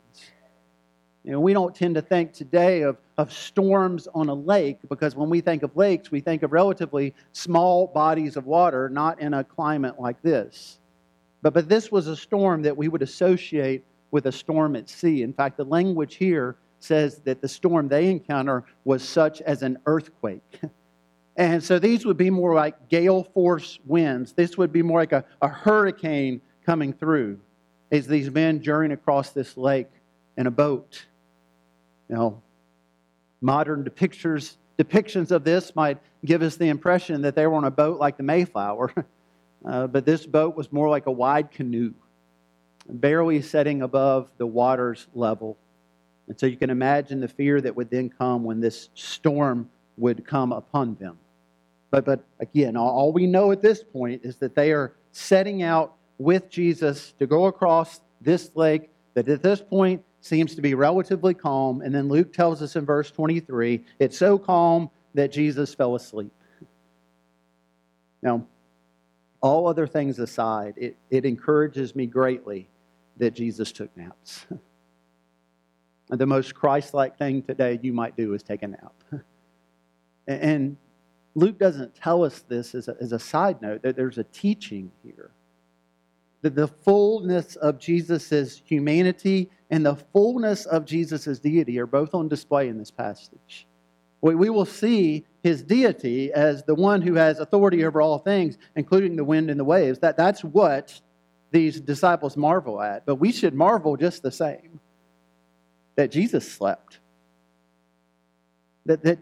You 1.24 1.32
know, 1.32 1.40
we 1.40 1.54
don't 1.54 1.74
tend 1.74 1.94
to 1.94 2.02
think 2.02 2.34
today 2.34 2.82
of, 2.82 2.98
of 3.16 3.32
storms 3.32 4.06
on 4.14 4.28
a 4.28 4.34
lake 4.34 4.78
because 4.90 5.16
when 5.16 5.30
we 5.30 5.40
think 5.40 5.62
of 5.62 5.74
lakes, 5.74 6.10
we 6.10 6.20
think 6.20 6.42
of 6.42 6.52
relatively 6.52 7.14
small 7.32 7.86
bodies 7.86 8.36
of 8.36 8.44
water, 8.44 8.90
not 8.90 9.20
in 9.20 9.32
a 9.32 9.42
climate 9.42 9.98
like 9.98 10.20
this. 10.20 10.78
But, 11.40 11.54
but 11.54 11.68
this 11.68 11.90
was 11.90 12.08
a 12.08 12.16
storm 12.16 12.62
that 12.62 12.76
we 12.76 12.88
would 12.88 13.00
associate 13.00 13.84
with 14.10 14.26
a 14.26 14.32
storm 14.32 14.76
at 14.76 14.90
sea. 14.90 15.22
In 15.22 15.32
fact, 15.32 15.56
the 15.56 15.64
language 15.64 16.16
here 16.16 16.56
says 16.78 17.16
that 17.24 17.40
the 17.40 17.48
storm 17.48 17.88
they 17.88 18.10
encounter 18.10 18.64
was 18.84 19.02
such 19.02 19.40
as 19.40 19.62
an 19.62 19.78
earthquake. 19.86 20.60
And 21.36 21.62
so 21.62 21.78
these 21.78 22.06
would 22.06 22.16
be 22.16 22.30
more 22.30 22.54
like 22.54 22.88
gale 22.88 23.24
force 23.24 23.80
winds. 23.84 24.32
This 24.32 24.56
would 24.56 24.72
be 24.72 24.82
more 24.82 25.00
like 25.00 25.12
a, 25.12 25.24
a 25.42 25.48
hurricane 25.48 26.40
coming 26.64 26.92
through 26.92 27.40
as 27.90 28.06
these 28.06 28.30
men 28.30 28.62
journeying 28.62 28.92
across 28.92 29.30
this 29.30 29.56
lake 29.56 29.88
in 30.36 30.46
a 30.46 30.50
boat. 30.50 31.06
Know, 32.14 32.40
modern 33.40 33.82
depictions 33.84 35.30
of 35.32 35.42
this 35.42 35.74
might 35.74 35.98
give 36.24 36.42
us 36.42 36.54
the 36.54 36.68
impression 36.68 37.22
that 37.22 37.34
they 37.34 37.44
were 37.44 37.56
on 37.56 37.64
a 37.64 37.72
boat 37.72 37.98
like 37.98 38.16
the 38.16 38.22
Mayflower, 38.22 38.94
uh, 39.64 39.88
but 39.88 40.06
this 40.06 40.24
boat 40.24 40.54
was 40.56 40.70
more 40.70 40.88
like 40.88 41.06
a 41.06 41.10
wide 41.10 41.50
canoe, 41.50 41.92
barely 42.88 43.42
setting 43.42 43.82
above 43.82 44.30
the 44.38 44.46
water's 44.46 45.08
level. 45.12 45.56
And 46.28 46.38
so 46.38 46.46
you 46.46 46.56
can 46.56 46.70
imagine 46.70 47.18
the 47.18 47.26
fear 47.26 47.60
that 47.60 47.74
would 47.74 47.90
then 47.90 48.10
come 48.10 48.44
when 48.44 48.60
this 48.60 48.90
storm 48.94 49.68
would 49.96 50.24
come 50.24 50.52
upon 50.52 50.94
them. 51.00 51.18
But, 51.90 52.04
but 52.04 52.24
again, 52.38 52.76
all 52.76 53.12
we 53.12 53.26
know 53.26 53.50
at 53.50 53.60
this 53.60 53.82
point 53.82 54.20
is 54.24 54.36
that 54.36 54.54
they 54.54 54.70
are 54.70 54.94
setting 55.10 55.64
out 55.64 55.94
with 56.18 56.48
Jesus 56.48 57.12
to 57.18 57.26
go 57.26 57.46
across 57.46 58.00
this 58.20 58.52
lake 58.54 58.90
that 59.14 59.28
at 59.28 59.42
this 59.42 59.60
point 59.60 60.04
seems 60.24 60.54
to 60.54 60.62
be 60.62 60.72
relatively 60.72 61.34
calm. 61.34 61.82
And 61.82 61.94
then 61.94 62.08
Luke 62.08 62.32
tells 62.32 62.62
us 62.62 62.76
in 62.76 62.86
verse 62.86 63.10
23 63.10 63.84
it's 63.98 64.16
so 64.16 64.38
calm 64.38 64.90
that 65.12 65.30
Jesus 65.30 65.74
fell 65.74 65.94
asleep. 65.94 66.32
Now, 68.22 68.46
all 69.42 69.66
other 69.66 69.86
things 69.86 70.18
aside, 70.18 70.74
it, 70.78 70.96
it 71.10 71.26
encourages 71.26 71.94
me 71.94 72.06
greatly 72.06 72.70
that 73.18 73.34
Jesus 73.34 73.70
took 73.70 73.94
naps. 73.98 74.46
the 76.08 76.26
most 76.26 76.54
Christ 76.54 76.94
like 76.94 77.18
thing 77.18 77.42
today 77.42 77.78
you 77.82 77.92
might 77.92 78.16
do 78.16 78.32
is 78.32 78.42
take 78.42 78.62
a 78.62 78.68
nap. 78.68 78.94
and 80.26 80.78
Luke 81.34 81.58
doesn't 81.58 81.94
tell 81.94 82.24
us 82.24 82.40
this 82.48 82.74
as 82.74 82.88
a, 82.88 82.96
as 82.98 83.12
a 83.12 83.18
side 83.18 83.60
note, 83.60 83.82
that 83.82 83.94
there's 83.94 84.16
a 84.16 84.24
teaching 84.24 84.90
here. 85.04 85.32
The 86.50 86.68
fullness 86.68 87.56
of 87.56 87.78
Jesus' 87.78 88.60
humanity 88.66 89.50
and 89.70 89.86
the 89.86 89.96
fullness 89.96 90.66
of 90.66 90.84
Jesus' 90.84 91.38
deity 91.38 91.78
are 91.78 91.86
both 91.86 92.14
on 92.14 92.28
display 92.28 92.68
in 92.68 92.76
this 92.76 92.90
passage. 92.90 93.66
We, 94.20 94.34
we 94.34 94.50
will 94.50 94.66
see 94.66 95.24
his 95.42 95.62
deity 95.62 96.32
as 96.32 96.62
the 96.64 96.74
one 96.74 97.00
who 97.00 97.14
has 97.14 97.40
authority 97.40 97.84
over 97.84 98.02
all 98.02 98.18
things, 98.18 98.58
including 98.76 99.16
the 99.16 99.24
wind 99.24 99.48
and 99.48 99.58
the 99.58 99.64
waves. 99.64 100.00
That, 100.00 100.18
that's 100.18 100.44
what 100.44 101.00
these 101.50 101.80
disciples 101.80 102.36
marvel 102.36 102.82
at. 102.82 103.06
But 103.06 103.16
we 103.16 103.32
should 103.32 103.54
marvel 103.54 103.96
just 103.96 104.22
the 104.22 104.30
same 104.30 104.80
that 105.96 106.10
Jesus 106.10 106.50
slept. 106.50 106.98
That, 108.84 109.02
that 109.02 109.18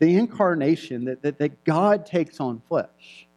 the 0.00 0.16
incarnation, 0.16 1.04
that, 1.04 1.22
that, 1.22 1.38
that 1.38 1.64
God 1.64 2.04
takes 2.04 2.40
on 2.40 2.62
flesh. 2.68 3.27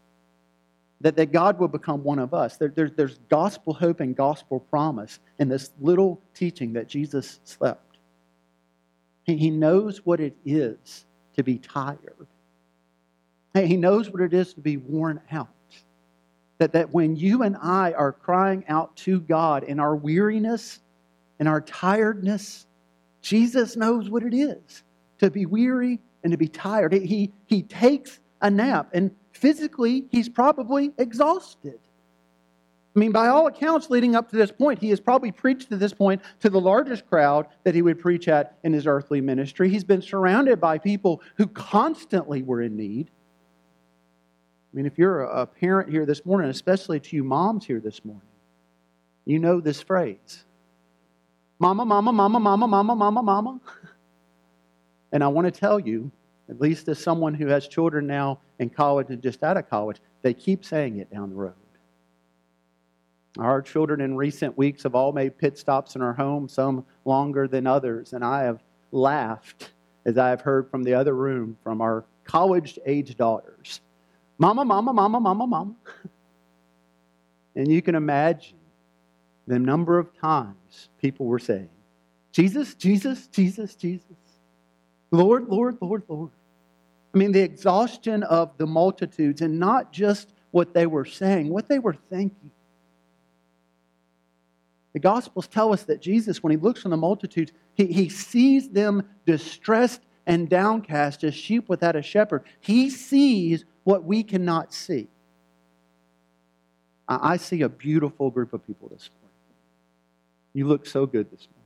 That, 1.01 1.15
that 1.15 1.31
God 1.31 1.60
will 1.60 1.67
become 1.67 2.03
one 2.03 2.20
of 2.20 2.34
us. 2.34 2.58
There, 2.58 2.70
there, 2.70 2.89
there's 2.89 3.17
gospel 3.29 3.74
hope 3.74 4.00
and 4.00 4.15
gospel 4.15 4.60
promise 4.60 5.20
in 5.39 5.50
this 5.50 5.72
little 5.79 6.22
teaching 6.34 6.74
that 6.74 6.88
Jesus 6.88 7.39
slept. 7.43 7.98
He, 9.24 9.36
he 9.38 9.50
knows 9.50 10.05
what 10.05 10.20
it 10.20 10.36
is 10.46 11.05
to 11.36 11.43
be 11.43 11.58
tired. 11.58 12.27
He 13.53 13.77
knows 13.77 14.10
what 14.10 14.22
it 14.22 14.34
is 14.34 14.53
to 14.53 14.62
be 14.62 14.77
worn 14.77 15.22
out. 15.31 15.50
That, 16.60 16.74
that 16.74 16.91
when 16.91 17.15
you 17.15 17.43
and 17.43 17.58
I 17.62 17.93
are 17.93 18.12
crying 18.12 18.63
out 18.67 18.96
to 18.98 19.20
God 19.20 19.63
in 19.63 19.79
our 19.79 19.96
weariness, 19.96 20.79
in 21.39 21.48
our 21.48 21.62
tiredness, 21.62 22.67
Jesus 23.22 23.75
knows 23.75 24.10
what 24.10 24.24
it 24.24 24.34
is 24.34 24.84
to 25.17 25.31
be 25.31 25.46
weary 25.46 26.00
and 26.24 26.31
to 26.31 26.38
be 26.38 26.48
tired. 26.48 26.93
He, 26.93 27.31
he 27.48 27.63
takes 27.63 28.20
a 28.41 28.50
nap, 28.50 28.89
and 28.93 29.12
physically, 29.31 30.05
he's 30.11 30.29
probably 30.29 30.91
exhausted. 30.97 31.79
I 32.95 33.00
mean, 33.00 33.13
by 33.13 33.27
all 33.27 33.47
accounts, 33.47 33.89
leading 33.89 34.15
up 34.15 34.29
to 34.31 34.35
this 34.35 34.51
point, 34.51 34.79
he 34.79 34.89
has 34.89 35.00
probably 35.00 35.31
preached 35.31 35.69
to 35.69 35.77
this 35.77 35.93
point 35.93 36.21
to 36.41 36.50
the 36.50 36.59
largest 36.59 37.07
crowd 37.07 37.47
that 37.63 37.73
he 37.73 37.81
would 37.81 38.00
preach 38.00 38.27
at 38.27 38.57
in 38.63 38.73
his 38.73 38.85
earthly 38.85 39.21
ministry. 39.21 39.69
He's 39.69 39.85
been 39.85 40.01
surrounded 40.01 40.59
by 40.59 40.77
people 40.77 41.21
who 41.38 41.47
constantly 41.47 42.43
were 42.43 42.61
in 42.61 42.75
need. 42.75 43.09
I 44.71 44.75
mean, 44.75 44.85
if 44.85 44.97
you're 44.97 45.21
a 45.21 45.45
parent 45.45 45.89
here 45.89 46.05
this 46.05 46.25
morning, 46.25 46.50
especially 46.50 47.00
to 47.00 47.15
you 47.15 47.23
moms 47.23 47.65
here 47.65 47.79
this 47.79 48.03
morning, 48.03 48.27
you 49.25 49.39
know 49.39 49.61
this 49.61 49.81
phrase 49.81 50.43
Mama, 51.59 51.85
mama, 51.85 52.11
mama, 52.11 52.39
mama, 52.39 52.67
mama, 52.67 52.95
mama, 52.95 53.23
mama. 53.23 53.61
And 55.13 55.25
I 55.25 55.27
want 55.27 55.43
to 55.43 55.51
tell 55.51 55.77
you, 55.77 56.09
at 56.51 56.60
least 56.60 56.89
as 56.89 57.00
someone 57.00 57.34
who 57.34 57.48
has 57.48 57.67
children 57.67 58.05
now 58.05 58.39
in 58.60 58.70
college 58.70 59.08
and 59.10 59.24
just 59.24 59.41
out 59.41 59.55
of 59.55 59.70
college, 59.70 59.98
they 60.22 60.34
keep 60.34 60.65
saying 60.65 60.98
it 60.98 61.12
down 61.12 61.29
the 61.29 61.36
road. 61.36 61.53
Our 63.39 63.62
children 63.62 64.01
in 64.01 64.17
recent 64.17 64.58
weeks 64.58 64.84
have 64.84 64.93
all 64.93 65.13
made 65.13 65.38
pit 65.38 65.58
stops 65.58 65.96
in 65.96 66.01
our 66.01 66.12
home, 66.12 66.50
some 66.50 66.86
longer 67.05 67.48
than 67.48 67.65
others, 67.65 68.12
and 68.12 68.25
I 68.25 68.43
have 68.43 68.62
laughed 68.91 69.72
as 70.05 70.17
I 70.17 70.29
have 70.29 70.41
heard 70.41 70.70
from 70.70 70.84
the 70.84 70.93
other 70.93 71.15
room 71.15 71.58
from 71.63 71.79
our 71.79 72.03
college 72.25 72.77
age 72.86 73.15
daughters 73.15 73.79
Mama, 74.38 74.65
mama, 74.65 74.91
mama, 74.91 75.20
mama, 75.20 75.48
mama. 75.48 75.75
And 77.55 77.70
you 77.70 77.81
can 77.81 77.96
imagine 77.96 78.58
the 79.46 79.60
number 79.60 80.00
of 80.00 80.17
times 80.17 80.89
people 81.00 81.25
were 81.25 81.38
saying, 81.38 81.70
Jesus, 82.31 82.74
Jesus, 82.75 83.27
Jesus, 83.27 83.75
Jesus. 83.75 84.05
Lord, 85.12 85.50
Lord, 85.50 85.77
Lord, 85.81 86.03
Lord. 86.08 86.31
I 87.13 87.18
mean, 87.18 87.32
the 87.32 87.41
exhaustion 87.41 88.24
of 88.24 88.58
the 88.58 88.68
multitudes, 88.68 89.41
and 89.41 89.60
not 89.60 89.91
just 89.91 90.34
what 90.51 90.74
they 90.74 90.86
were 90.86 91.06
saying, 91.06 91.50
what 91.50 91.68
they 91.68 91.80
were 91.80 91.96
thinking. 92.10 92.51
The 94.94 95.00
Gospels 95.00 95.48
tell 95.48 95.74
us 95.74 95.84
that 95.84 96.01
Jesus, 96.01 96.44
when 96.44 96.51
he 96.51 96.58
looks 96.58 96.86
on 96.86 96.91
the 96.91 96.98
multitudes, 96.98 97.51
he, 97.74 97.88
he 97.88 98.10
sees 98.10 98.70
them 98.70 99.08
distressed 99.25 100.01
and 100.25 100.50
downcast 100.50 101.24
as 101.24 101.34
sheep 101.34 101.70
without 101.70 101.96
a 101.96 102.01
shepherd. 102.01 102.44
He 102.60 102.89
sees 102.89 103.65
what 103.84 104.03
we 104.03 104.24
cannot 104.24 104.74
see. 104.74 105.08
I, 107.08 107.34
I 107.34 107.38
see 107.38 107.62
a 107.62 107.70
beautiful 107.70 108.30
group 108.30 108.53
of 108.53 108.65
people 108.65 108.89
this 108.89 109.10
morning. 109.10 109.30
You 110.53 110.68
look 110.68 110.86
so 110.86 111.06
good 111.06 111.32
this 111.32 111.48
morning. 111.48 111.62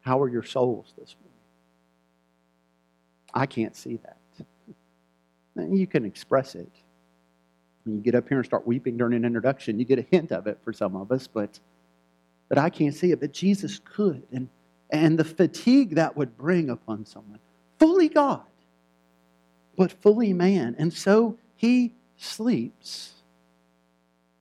How 0.00 0.20
are 0.22 0.28
your 0.28 0.44
souls 0.44 0.92
this 0.98 1.14
morning? 1.20 1.31
I 3.34 3.46
can't 3.46 3.74
see 3.76 3.98
that. 4.04 4.16
You 5.56 5.86
can 5.86 6.04
express 6.04 6.54
it. 6.54 6.70
When 7.84 7.96
you 7.96 8.02
get 8.02 8.14
up 8.14 8.28
here 8.28 8.38
and 8.38 8.46
start 8.46 8.66
weeping 8.66 8.96
during 8.96 9.14
an 9.14 9.24
introduction, 9.24 9.78
you 9.78 9.84
get 9.84 9.98
a 9.98 10.06
hint 10.10 10.32
of 10.32 10.46
it 10.46 10.58
for 10.64 10.72
some 10.72 10.96
of 10.96 11.10
us, 11.10 11.26
but, 11.26 11.58
but 12.48 12.58
I 12.58 12.70
can't 12.70 12.94
see 12.94 13.10
it. 13.10 13.20
But 13.20 13.32
Jesus 13.32 13.80
could. 13.84 14.22
And, 14.32 14.48
and 14.90 15.18
the 15.18 15.24
fatigue 15.24 15.96
that 15.96 16.16
would 16.16 16.36
bring 16.36 16.70
upon 16.70 17.04
someone, 17.06 17.40
fully 17.78 18.08
God, 18.08 18.42
but 19.76 19.92
fully 19.92 20.32
man. 20.32 20.76
And 20.78 20.92
so 20.92 21.38
he 21.56 21.94
sleeps. 22.16 23.14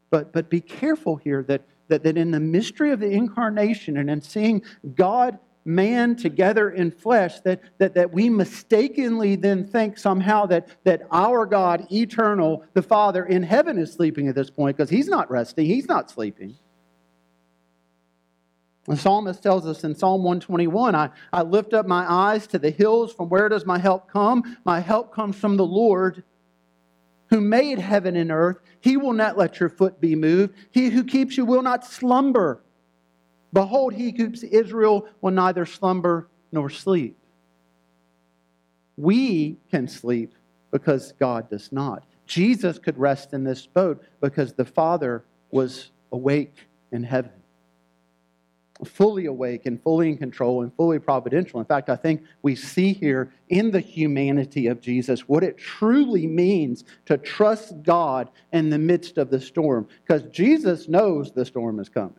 But, 0.10 0.32
but 0.32 0.50
be 0.50 0.62
careful 0.62 1.16
here 1.16 1.44
that 1.44 1.64
that, 1.92 2.04
that 2.04 2.18
in 2.18 2.32
the 2.32 2.40
mystery 2.40 2.92
of 2.92 3.00
the 3.00 3.10
incarnation 3.10 3.98
and 3.98 4.10
in 4.10 4.22
seeing 4.22 4.64
God 4.96 5.38
man 5.66 6.16
together 6.16 6.70
in 6.70 6.92
flesh 6.92 7.40
that, 7.42 7.62
that, 7.78 7.94
that 7.94 8.12
we 8.12 8.30
mistakenly 8.30 9.36
then 9.36 9.66
think 9.66 9.98
somehow 9.98 10.46
that, 10.48 10.68
that 10.84 11.04
our 11.12 11.46
God, 11.46 11.88
eternal, 11.92 12.66
the 12.74 12.82
Father 12.82 13.26
in 13.26 13.44
heaven, 13.44 13.78
is 13.78 13.94
sleeping 13.94 14.28
at 14.28 14.36
this 14.36 14.50
point 14.50 14.78
because 14.78 14.90
he's 14.90 15.08
not 15.08 15.30
resting, 15.30 15.66
he's 15.66 15.88
not 15.88 16.10
sleeping. 16.10 16.56
The 18.88 18.98
psalmist 18.98 19.44
tells 19.44 19.68
us 19.68 19.84
in 19.84 19.94
Psalm 19.94 20.24
121 20.24 20.96
I, 20.96 21.10
I 21.32 21.44
lift 21.44 21.74
up 21.74 21.86
my 21.86 22.12
eyes 22.12 22.48
to 22.48 22.60
the 22.60 22.72
hills. 22.72 23.14
From 23.14 23.30
where 23.30 23.48
does 23.48 23.66
my 23.66 23.78
help 23.78 24.10
come? 24.12 24.58
My 24.66 24.80
help 24.80 25.14
comes 25.14 25.36
from 25.36 25.56
the 25.56 25.66
Lord 25.66 26.24
who 27.30 27.40
made 27.40 27.80
heaven 27.80 28.16
and 28.16 28.32
earth. 28.32 28.58
He 28.82 28.98
will 28.98 29.14
not 29.14 29.38
let 29.38 29.60
your 29.60 29.70
foot 29.70 30.02
be 30.02 30.16
moved. 30.16 30.56
He 30.72 30.90
who 30.90 31.04
keeps 31.04 31.38
you 31.38 31.46
will 31.46 31.62
not 31.62 31.86
slumber. 31.86 32.64
Behold, 33.54 33.94
he 33.94 34.06
who 34.06 34.12
keeps 34.14 34.44
Israel 34.44 35.08
will 35.22 35.32
neither 35.32 35.66
slumber 35.66 36.28
nor 36.52 36.70
sleep. 36.70 37.18
We 38.98 39.58
can 39.70 39.88
sleep 39.88 40.34
because 40.72 41.14
God 41.14 41.50
does 41.50 41.72
not. 41.72 42.04
Jesus 42.26 42.80
could 42.80 42.98
rest 42.98 43.34
in 43.34 43.44
this 43.44 43.66
boat 43.66 44.04
because 44.22 44.54
the 44.54 44.66
Father 44.66 45.26
was 45.52 45.92
awake 46.12 46.56
in 46.92 47.04
heaven 47.04 47.32
fully 48.86 49.26
awake 49.26 49.66
and 49.66 49.82
fully 49.82 50.10
in 50.10 50.18
control 50.18 50.64
and 50.64 50.74
fully 50.76 51.00
providential. 51.00 51.60
In 51.60 51.66
fact, 51.66 51.90
I 51.90 51.96
think 51.96 52.24
we 52.42 52.56
see 52.56 52.94
here 52.94 53.34
in 53.50 53.72
the 53.72 53.80
humanity 53.80 54.68
of 54.68 54.82
Jesus 54.82 55.28
what 55.28 55.44
it 55.44 55.58
truly 55.58 56.28
means 56.28 56.84
to 57.06 57.18
trust 57.18 57.84
God 57.84 58.30
in 58.54 58.70
the 58.70 58.80
midst 58.80 59.18
of 59.18 59.30
the 59.30 59.40
storm, 59.40 59.88
because 60.06 60.24
Jesus 60.32 60.88
knows 60.88 61.32
the 61.32 61.46
storm 61.46 61.80
is 61.80 61.90
coming. 61.90 62.16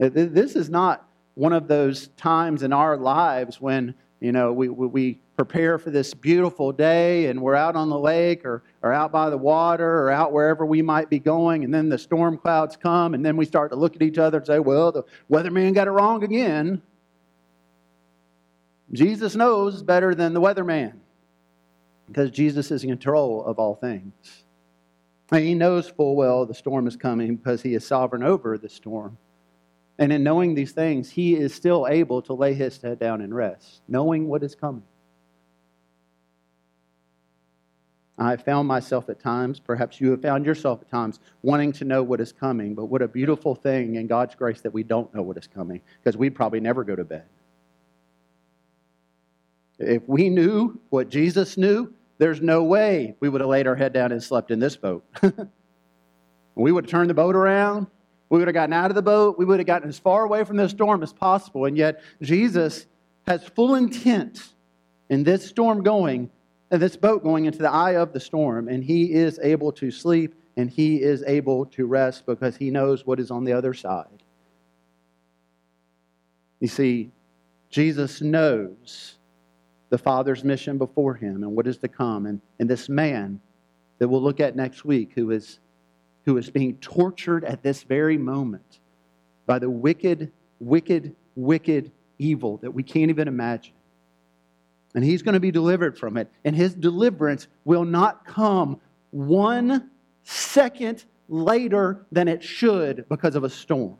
Uh, 0.00 0.10
this 0.12 0.56
is 0.56 0.68
not 0.68 1.08
one 1.34 1.52
of 1.52 1.68
those 1.68 2.08
times 2.16 2.62
in 2.62 2.72
our 2.72 2.96
lives 2.96 3.60
when 3.60 3.94
you 4.20 4.32
know 4.32 4.52
we, 4.52 4.68
we 4.68 5.18
prepare 5.36 5.78
for 5.78 5.90
this 5.90 6.14
beautiful 6.14 6.72
day 6.72 7.26
and 7.26 7.40
we're 7.40 7.54
out 7.54 7.74
on 7.74 7.88
the 7.88 7.98
lake 7.98 8.44
or, 8.44 8.62
or 8.82 8.92
out 8.92 9.10
by 9.10 9.28
the 9.30 9.36
water 9.36 10.02
or 10.02 10.10
out 10.10 10.32
wherever 10.32 10.64
we 10.64 10.80
might 10.80 11.10
be 11.10 11.18
going, 11.18 11.64
and 11.64 11.74
then 11.74 11.88
the 11.88 11.98
storm 11.98 12.38
clouds 12.38 12.76
come, 12.76 13.14
and 13.14 13.24
then 13.24 13.36
we 13.36 13.44
start 13.44 13.70
to 13.70 13.76
look 13.76 13.96
at 13.96 14.02
each 14.02 14.18
other 14.18 14.38
and 14.38 14.46
say, 14.46 14.58
Well, 14.58 14.92
the 14.92 15.04
weatherman 15.30 15.74
got 15.74 15.88
it 15.88 15.92
wrong 15.92 16.22
again. 16.22 16.82
Jesus 18.92 19.34
knows 19.34 19.82
better 19.82 20.14
than 20.14 20.34
the 20.34 20.40
weatherman 20.40 20.94
because 22.06 22.30
Jesus 22.30 22.70
is 22.70 22.84
in 22.84 22.90
control 22.90 23.44
of 23.44 23.58
all 23.58 23.74
things. 23.74 24.12
And 25.32 25.44
he 25.44 25.54
knows 25.54 25.88
full 25.88 26.14
well 26.14 26.46
the 26.46 26.54
storm 26.54 26.86
is 26.86 26.96
coming 26.96 27.36
because 27.36 27.62
he 27.62 27.74
is 27.74 27.84
sovereign 27.84 28.22
over 28.22 28.56
the 28.56 28.68
storm. 28.68 29.18
And 29.98 30.12
in 30.12 30.24
knowing 30.24 30.54
these 30.54 30.72
things, 30.72 31.10
he 31.10 31.36
is 31.36 31.54
still 31.54 31.86
able 31.88 32.22
to 32.22 32.32
lay 32.32 32.54
his 32.54 32.80
head 32.80 32.98
down 32.98 33.20
and 33.20 33.34
rest, 33.34 33.82
knowing 33.86 34.28
what 34.28 34.42
is 34.42 34.54
coming. 34.54 34.82
I 38.16 38.36
found 38.36 38.68
myself 38.68 39.08
at 39.08 39.20
times, 39.20 39.58
perhaps 39.58 40.00
you 40.00 40.12
have 40.12 40.22
found 40.22 40.46
yourself 40.46 40.80
at 40.82 40.88
times, 40.88 41.18
wanting 41.42 41.72
to 41.72 41.84
know 41.84 42.02
what 42.02 42.20
is 42.20 42.32
coming. 42.32 42.74
But 42.74 42.86
what 42.86 43.02
a 43.02 43.08
beautiful 43.08 43.56
thing 43.56 43.96
in 43.96 44.06
God's 44.06 44.36
grace 44.36 44.60
that 44.60 44.72
we 44.72 44.84
don't 44.84 45.12
know 45.14 45.22
what 45.22 45.36
is 45.36 45.48
coming, 45.48 45.80
because 46.02 46.16
we'd 46.16 46.34
probably 46.34 46.60
never 46.60 46.84
go 46.84 46.94
to 46.94 47.04
bed. 47.04 47.24
If 49.78 50.02
we 50.06 50.28
knew 50.28 50.80
what 50.90 51.08
Jesus 51.08 51.56
knew, 51.56 51.92
there's 52.18 52.40
no 52.40 52.62
way 52.62 53.16
we 53.18 53.28
would 53.28 53.40
have 53.40 53.50
laid 53.50 53.66
our 53.66 53.74
head 53.74 53.92
down 53.92 54.12
and 54.12 54.22
slept 54.22 54.52
in 54.52 54.60
this 54.60 54.76
boat. 54.76 55.04
we 56.54 56.70
would 56.70 56.84
have 56.84 56.90
turned 56.90 57.10
the 57.10 57.14
boat 57.14 57.34
around. 57.34 57.88
We 58.34 58.40
would 58.40 58.48
have 58.48 58.54
gotten 58.54 58.72
out 58.72 58.90
of 58.90 58.96
the 58.96 59.02
boat. 59.02 59.38
We 59.38 59.44
would 59.44 59.60
have 59.60 59.66
gotten 59.68 59.88
as 59.88 60.00
far 60.00 60.24
away 60.24 60.42
from 60.42 60.56
the 60.56 60.68
storm 60.68 61.04
as 61.04 61.12
possible. 61.12 61.66
And 61.66 61.76
yet, 61.76 62.02
Jesus 62.20 62.86
has 63.28 63.44
full 63.44 63.76
intent 63.76 64.42
in 65.08 65.22
this 65.22 65.46
storm 65.46 65.84
going 65.84 66.32
and 66.72 66.82
this 66.82 66.96
boat 66.96 67.22
going 67.22 67.44
into 67.44 67.58
the 67.58 67.70
eye 67.70 67.94
of 67.94 68.12
the 68.12 68.18
storm, 68.18 68.66
and 68.66 68.82
he 68.82 69.12
is 69.12 69.38
able 69.40 69.70
to 69.74 69.92
sleep 69.92 70.34
and 70.56 70.68
he 70.68 71.00
is 71.00 71.22
able 71.28 71.66
to 71.66 71.86
rest 71.86 72.26
because 72.26 72.56
he 72.56 72.72
knows 72.72 73.06
what 73.06 73.20
is 73.20 73.30
on 73.30 73.44
the 73.44 73.52
other 73.52 73.72
side. 73.72 74.24
You 76.58 76.66
see, 76.66 77.12
Jesus 77.70 78.20
knows 78.20 79.14
the 79.90 79.98
Father's 79.98 80.42
mission 80.42 80.76
before 80.76 81.14
him 81.14 81.44
and 81.44 81.54
what 81.54 81.68
is 81.68 81.78
to 81.78 81.88
come. 81.88 82.26
And, 82.26 82.40
and 82.58 82.68
this 82.68 82.88
man 82.88 83.40
that 83.98 84.08
we'll 84.08 84.22
look 84.22 84.40
at 84.40 84.56
next 84.56 84.84
week, 84.84 85.12
who 85.14 85.30
is, 85.30 85.60
who 86.24 86.36
is 86.38 86.50
being 86.50 86.76
tortured 86.78 87.44
at 87.44 87.62
this 87.62 87.82
very 87.82 88.18
moment 88.18 88.80
by 89.46 89.58
the 89.58 89.70
wicked, 89.70 90.32
wicked, 90.58 91.14
wicked 91.36 91.92
evil 92.18 92.58
that 92.58 92.72
we 92.72 92.82
can't 92.82 93.10
even 93.10 93.28
imagine 93.28 93.74
and 94.94 95.02
he's 95.02 95.22
going 95.22 95.34
to 95.34 95.40
be 95.40 95.50
delivered 95.50 95.98
from 95.98 96.16
it. 96.16 96.30
And 96.44 96.54
his 96.54 96.74
deliverance 96.74 97.48
will 97.64 97.84
not 97.84 98.24
come 98.24 98.80
one 99.10 99.90
second 100.22 101.04
later 101.28 102.06
than 102.12 102.28
it 102.28 102.42
should 102.42 103.06
because 103.08 103.34
of 103.34 103.44
a 103.44 103.50
storm. 103.50 103.98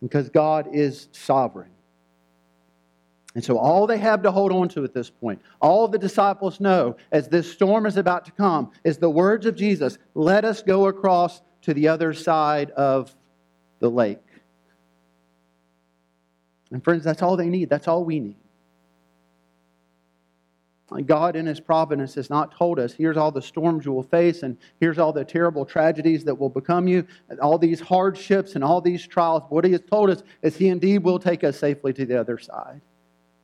Because 0.00 0.28
God 0.28 0.68
is 0.72 1.08
sovereign. 1.12 1.70
And 3.34 3.44
so, 3.44 3.58
all 3.58 3.86
they 3.86 3.98
have 3.98 4.22
to 4.22 4.30
hold 4.30 4.52
on 4.52 4.68
to 4.70 4.84
at 4.84 4.94
this 4.94 5.10
point, 5.10 5.42
all 5.60 5.88
the 5.88 5.98
disciples 5.98 6.60
know 6.60 6.96
as 7.10 7.28
this 7.28 7.50
storm 7.50 7.84
is 7.84 7.96
about 7.96 8.24
to 8.26 8.32
come, 8.32 8.70
is 8.84 8.98
the 8.98 9.10
words 9.10 9.44
of 9.44 9.56
Jesus 9.56 9.98
let 10.14 10.44
us 10.44 10.62
go 10.62 10.86
across 10.86 11.42
to 11.62 11.74
the 11.74 11.88
other 11.88 12.14
side 12.14 12.70
of 12.72 13.14
the 13.80 13.90
lake. 13.90 14.18
And, 16.70 16.82
friends, 16.82 17.02
that's 17.02 17.22
all 17.22 17.36
they 17.36 17.48
need. 17.48 17.68
That's 17.68 17.88
all 17.88 18.04
we 18.04 18.20
need. 18.20 18.36
God, 21.06 21.34
in 21.34 21.46
His 21.46 21.58
providence, 21.58 22.14
has 22.14 22.30
not 22.30 22.56
told 22.56 22.78
us, 22.78 22.92
here's 22.92 23.16
all 23.16 23.32
the 23.32 23.42
storms 23.42 23.84
you 23.84 23.92
will 23.92 24.04
face, 24.04 24.44
and 24.44 24.56
here's 24.78 24.98
all 24.98 25.12
the 25.12 25.24
terrible 25.24 25.64
tragedies 25.64 26.22
that 26.24 26.36
will 26.36 26.50
become 26.50 26.86
you, 26.86 27.04
and 27.28 27.40
all 27.40 27.58
these 27.58 27.80
hardships 27.80 28.54
and 28.54 28.62
all 28.62 28.80
these 28.80 29.04
trials. 29.04 29.42
What 29.48 29.64
He 29.64 29.72
has 29.72 29.80
told 29.80 30.10
us 30.10 30.22
is 30.42 30.56
He 30.56 30.68
indeed 30.68 30.98
will 30.98 31.18
take 31.18 31.42
us 31.42 31.58
safely 31.58 31.92
to 31.94 32.06
the 32.06 32.20
other 32.20 32.38
side. 32.38 32.80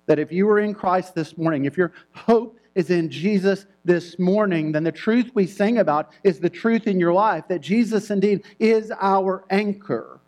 That 0.06 0.18
if 0.18 0.32
you 0.32 0.48
are 0.48 0.58
in 0.58 0.74
Christ 0.74 1.14
this 1.14 1.36
morning, 1.36 1.64
if 1.64 1.76
your 1.76 1.92
hope 2.12 2.58
is 2.74 2.90
in 2.90 3.10
Jesus 3.10 3.66
this 3.84 4.18
morning, 4.18 4.72
then 4.72 4.84
the 4.84 4.92
truth 4.92 5.30
we 5.34 5.46
sing 5.46 5.78
about 5.78 6.12
is 6.24 6.40
the 6.40 6.50
truth 6.50 6.86
in 6.86 7.00
your 7.00 7.12
life 7.12 7.44
that 7.48 7.60
Jesus 7.60 8.10
indeed 8.10 8.44
is 8.58 8.92
our 9.00 9.44
anchor. 9.50 10.20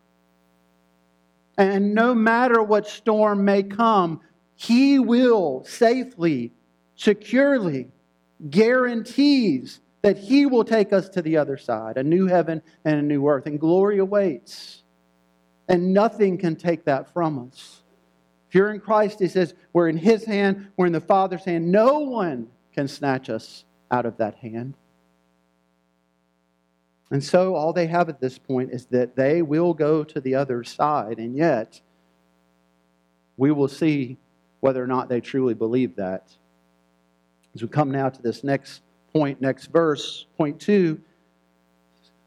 And 1.59 1.95
no 1.95 2.15
matter 2.15 2.63
what 2.63 2.87
storm 2.87 3.45
may 3.45 3.63
come, 3.63 4.21
He 4.57 4.99
will 4.99 5.65
safely 5.65 6.53
securely 6.97 7.89
guarantees 8.51 9.81
that 10.03 10.19
He 10.19 10.47
will 10.47 10.65
take 10.65 10.93
us 10.93 11.09
to 11.11 11.23
the 11.23 11.37
other 11.37 11.57
side, 11.57 11.97
a 11.97 12.03
new 12.03 12.27
heaven 12.27 12.63
and 12.85 12.97
a 12.97 13.03
new 13.03 13.27
earth, 13.29 13.47
and 13.47 13.61
glory 13.61 13.99
awaits. 13.99 14.83
And 15.69 15.93
nothing 15.93 16.39
can 16.39 16.57
take 16.57 16.85
that 16.87 17.13
from 17.13 17.49
us. 17.49 17.82
If 18.53 18.57
you're 18.57 18.75
in 18.75 18.81
Christ, 18.81 19.19
He 19.19 19.29
says, 19.29 19.55
we're 19.73 19.89
in 19.89 19.97
His 19.97 20.27
hand, 20.27 20.69
we're 20.77 20.85
in 20.85 20.93
the 20.93 21.01
Father's 21.01 21.43
hand. 21.43 21.73
No 21.73 22.01
one 22.01 22.49
can 22.75 22.87
snatch 22.87 23.31
us 23.31 23.65
out 23.91 24.05
of 24.05 24.19
that 24.19 24.35
hand. 24.35 24.75
And 27.11 27.25
so 27.25 27.55
all 27.55 27.73
they 27.73 27.87
have 27.87 28.11
at 28.11 28.21
this 28.21 28.37
point 28.37 28.71
is 28.71 28.85
that 28.91 29.17
they 29.17 29.41
will 29.41 29.73
go 29.73 30.05
to 30.05 30.21
the 30.21 30.35
other 30.35 30.65
side, 30.65 31.17
and 31.17 31.35
yet 31.35 31.81
we 33.39 33.51
will 33.51 33.69
see 33.69 34.19
whether 34.61 34.85
or 34.85 34.87
not 34.87 35.09
they 35.09 35.23
truly 35.23 35.55
believe 35.55 35.97
that. 35.97 36.37
As 37.55 37.63
we 37.63 37.69
come 37.69 37.91
now 37.91 38.11
to 38.11 38.21
this 38.21 38.45
next 38.45 38.83
point, 39.15 39.41
next 39.41 39.69
verse, 39.69 40.27
point 40.37 40.61
two, 40.61 41.01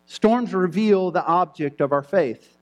storms 0.08 0.56
reveal 0.56 1.12
the 1.12 1.24
object 1.24 1.82
of 1.82 1.92
our 1.92 2.02
faith. 2.02 2.55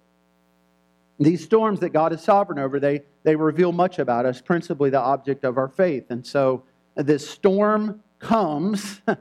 These 1.19 1.43
storms 1.43 1.79
that 1.81 1.89
God 1.89 2.11
is 2.11 2.21
sovereign 2.21 2.59
over, 2.59 2.79
they, 2.79 3.01
they 3.23 3.35
reveal 3.35 3.71
much 3.71 3.99
about 3.99 4.25
us, 4.25 4.41
principally 4.41 4.89
the 4.89 4.99
object 4.99 5.43
of 5.43 5.57
our 5.57 5.67
faith. 5.67 6.05
And 6.09 6.25
so 6.25 6.63
this 6.95 7.29
storm 7.29 8.01
comes, 8.19 9.01
it, 9.07 9.17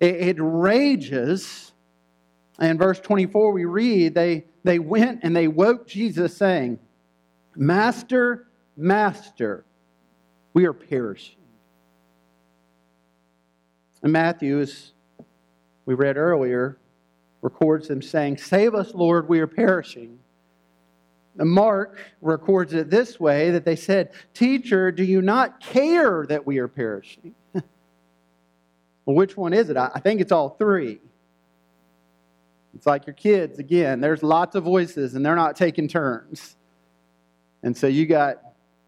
it 0.00 0.36
rages. 0.38 1.72
And 2.58 2.78
verse 2.78 3.00
24, 3.00 3.52
we 3.52 3.64
read, 3.64 4.14
they, 4.14 4.44
they 4.62 4.78
went 4.78 5.20
and 5.22 5.34
they 5.34 5.48
woke 5.48 5.86
Jesus, 5.86 6.36
saying, 6.36 6.78
Master, 7.56 8.46
Master, 8.76 9.64
we 10.54 10.66
are 10.66 10.72
perishing. 10.72 11.36
And 14.02 14.12
Matthew, 14.12 14.60
as 14.60 14.92
we 15.86 15.94
read 15.94 16.16
earlier, 16.16 16.78
records 17.40 17.88
them 17.88 18.02
saying, 18.02 18.38
Save 18.38 18.74
us, 18.74 18.94
Lord, 18.94 19.28
we 19.28 19.40
are 19.40 19.46
perishing. 19.46 20.18
Mark 21.36 21.98
records 22.20 22.74
it 22.74 22.90
this 22.90 23.18
way 23.18 23.50
that 23.50 23.64
they 23.64 23.76
said, 23.76 24.12
Teacher, 24.34 24.92
do 24.92 25.02
you 25.02 25.22
not 25.22 25.60
care 25.60 26.26
that 26.26 26.46
we 26.46 26.58
are 26.58 26.68
perishing? 26.68 27.34
well, 27.54 29.16
which 29.16 29.36
one 29.36 29.52
is 29.52 29.70
it? 29.70 29.76
I 29.76 30.00
think 30.00 30.20
it's 30.20 30.32
all 30.32 30.50
three. 30.50 31.00
It's 32.74 32.86
like 32.86 33.06
your 33.06 33.14
kids, 33.14 33.58
again, 33.58 34.00
there's 34.00 34.22
lots 34.22 34.54
of 34.54 34.64
voices 34.64 35.14
and 35.14 35.24
they're 35.24 35.36
not 35.36 35.56
taking 35.56 35.88
turns. 35.88 36.56
And 37.62 37.76
so 37.76 37.86
you 37.86 38.06
got 38.06 38.40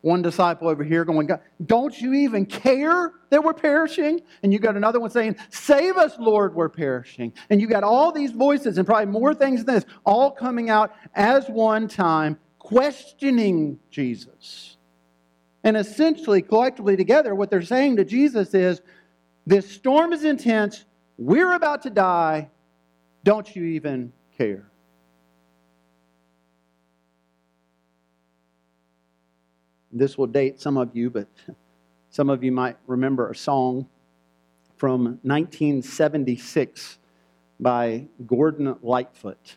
one 0.04 0.20
disciple 0.20 0.68
over 0.68 0.84
here 0.84 1.04
going, 1.04 1.28
Don't 1.64 1.98
you 1.98 2.12
even 2.12 2.44
care 2.44 3.12
that 3.30 3.42
we're 3.42 3.54
perishing? 3.54 4.20
And 4.42 4.52
you 4.52 4.58
got 4.58 4.76
another 4.76 5.00
one 5.00 5.08
saying, 5.08 5.36
Save 5.48 5.96
us, 5.96 6.14
Lord, 6.18 6.54
we're 6.54 6.68
perishing. 6.68 7.32
And 7.48 7.58
you 7.60 7.66
got 7.66 7.82
all 7.82 8.12
these 8.12 8.30
voices 8.30 8.76
and 8.76 8.86
probably 8.86 9.06
more 9.06 9.34
things 9.34 9.64
than 9.64 9.76
this, 9.76 9.86
all 10.04 10.30
coming 10.30 10.68
out 10.68 10.94
as 11.14 11.48
one 11.48 11.88
time, 11.88 12.38
questioning 12.58 13.78
Jesus. 13.90 14.76
And 15.64 15.74
essentially, 15.74 16.42
collectively 16.42 16.96
together, 16.96 17.34
what 17.34 17.48
they're 17.48 17.62
saying 17.62 17.96
to 17.96 18.04
Jesus 18.04 18.52
is, 18.52 18.82
This 19.46 19.70
storm 19.70 20.12
is 20.12 20.24
intense. 20.24 20.84
We're 21.16 21.54
about 21.54 21.82
to 21.84 21.90
die. 21.90 22.50
Don't 23.24 23.56
you 23.56 23.64
even 23.64 24.12
care? 24.36 24.70
This 29.96 30.18
will 30.18 30.26
date 30.26 30.60
some 30.60 30.76
of 30.76 30.96
you, 30.96 31.08
but 31.08 31.28
some 32.10 32.28
of 32.28 32.42
you 32.42 32.50
might 32.50 32.76
remember 32.88 33.30
a 33.30 33.36
song 33.36 33.86
from 34.76 35.20
1976 35.22 36.98
by 37.60 38.06
Gordon 38.26 38.74
Lightfoot. 38.82 39.56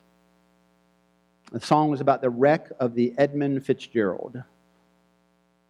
The 1.52 1.60
song 1.60 1.90
was 1.90 2.02
about 2.02 2.22
the 2.22 2.30
wreck 2.30 2.72
of 2.80 2.94
the 2.94 3.16
Edmund 3.18 3.66
Fitzgerald. 3.66 4.44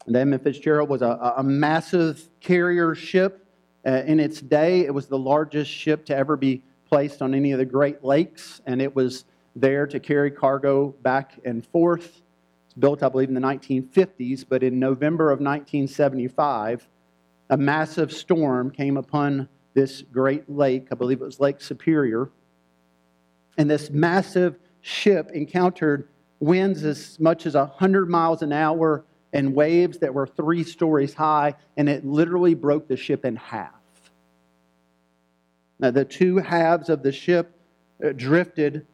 The 0.05 0.19
Edmund 0.19 0.43
Fitzgerald 0.43 0.89
was 0.89 1.01
a, 1.01 1.35
a 1.37 1.43
massive 1.43 2.27
carrier 2.41 2.93
ship. 2.93 3.45
Uh, 3.85 4.03
in 4.05 4.19
its 4.19 4.41
day, 4.41 4.81
it 4.81 4.93
was 4.93 5.07
the 5.07 5.17
largest 5.17 5.71
ship 5.71 6.03
to 6.07 6.15
ever 6.15 6.35
be 6.35 6.61
placed 6.89 7.21
on 7.21 7.33
any 7.33 7.53
of 7.53 7.59
the 7.59 7.65
Great 7.65 8.03
Lakes, 8.03 8.59
and 8.65 8.81
it 8.81 8.93
was 8.93 9.23
there 9.55 9.87
to 9.87 9.99
carry 10.01 10.29
cargo 10.29 10.89
back 11.03 11.39
and 11.45 11.65
forth 11.67 12.21
built, 12.79 13.03
I 13.03 13.09
believe, 13.09 13.29
in 13.29 13.35
the 13.35 13.41
1950s, 13.41 14.45
but 14.47 14.63
in 14.63 14.79
November 14.79 15.31
of 15.31 15.39
1975, 15.39 16.87
a 17.49 17.57
massive 17.57 18.11
storm 18.11 18.71
came 18.71 18.97
upon 18.97 19.47
this 19.73 20.01
great 20.01 20.49
lake. 20.49 20.87
I 20.91 20.95
believe 20.95 21.21
it 21.21 21.25
was 21.25 21.39
Lake 21.39 21.61
Superior. 21.61 22.29
And 23.57 23.69
this 23.69 23.89
massive 23.89 24.57
ship 24.81 25.31
encountered 25.33 26.07
winds 26.39 26.83
as 26.83 27.19
much 27.19 27.45
as 27.45 27.55
100 27.55 28.09
miles 28.09 28.41
an 28.41 28.53
hour 28.53 29.05
and 29.33 29.53
waves 29.53 29.99
that 29.99 30.13
were 30.13 30.27
three 30.27 30.63
stories 30.63 31.13
high, 31.13 31.55
and 31.75 31.89
it 31.89 32.05
literally 32.05 32.53
broke 32.53 32.87
the 32.87 32.97
ship 32.97 33.25
in 33.25 33.35
half. 33.35 33.71
Now, 35.79 35.91
the 35.91 36.05
two 36.05 36.37
halves 36.37 36.89
of 36.89 37.03
the 37.03 37.11
ship 37.11 37.51
uh, 38.03 38.13
drifted 38.13 38.85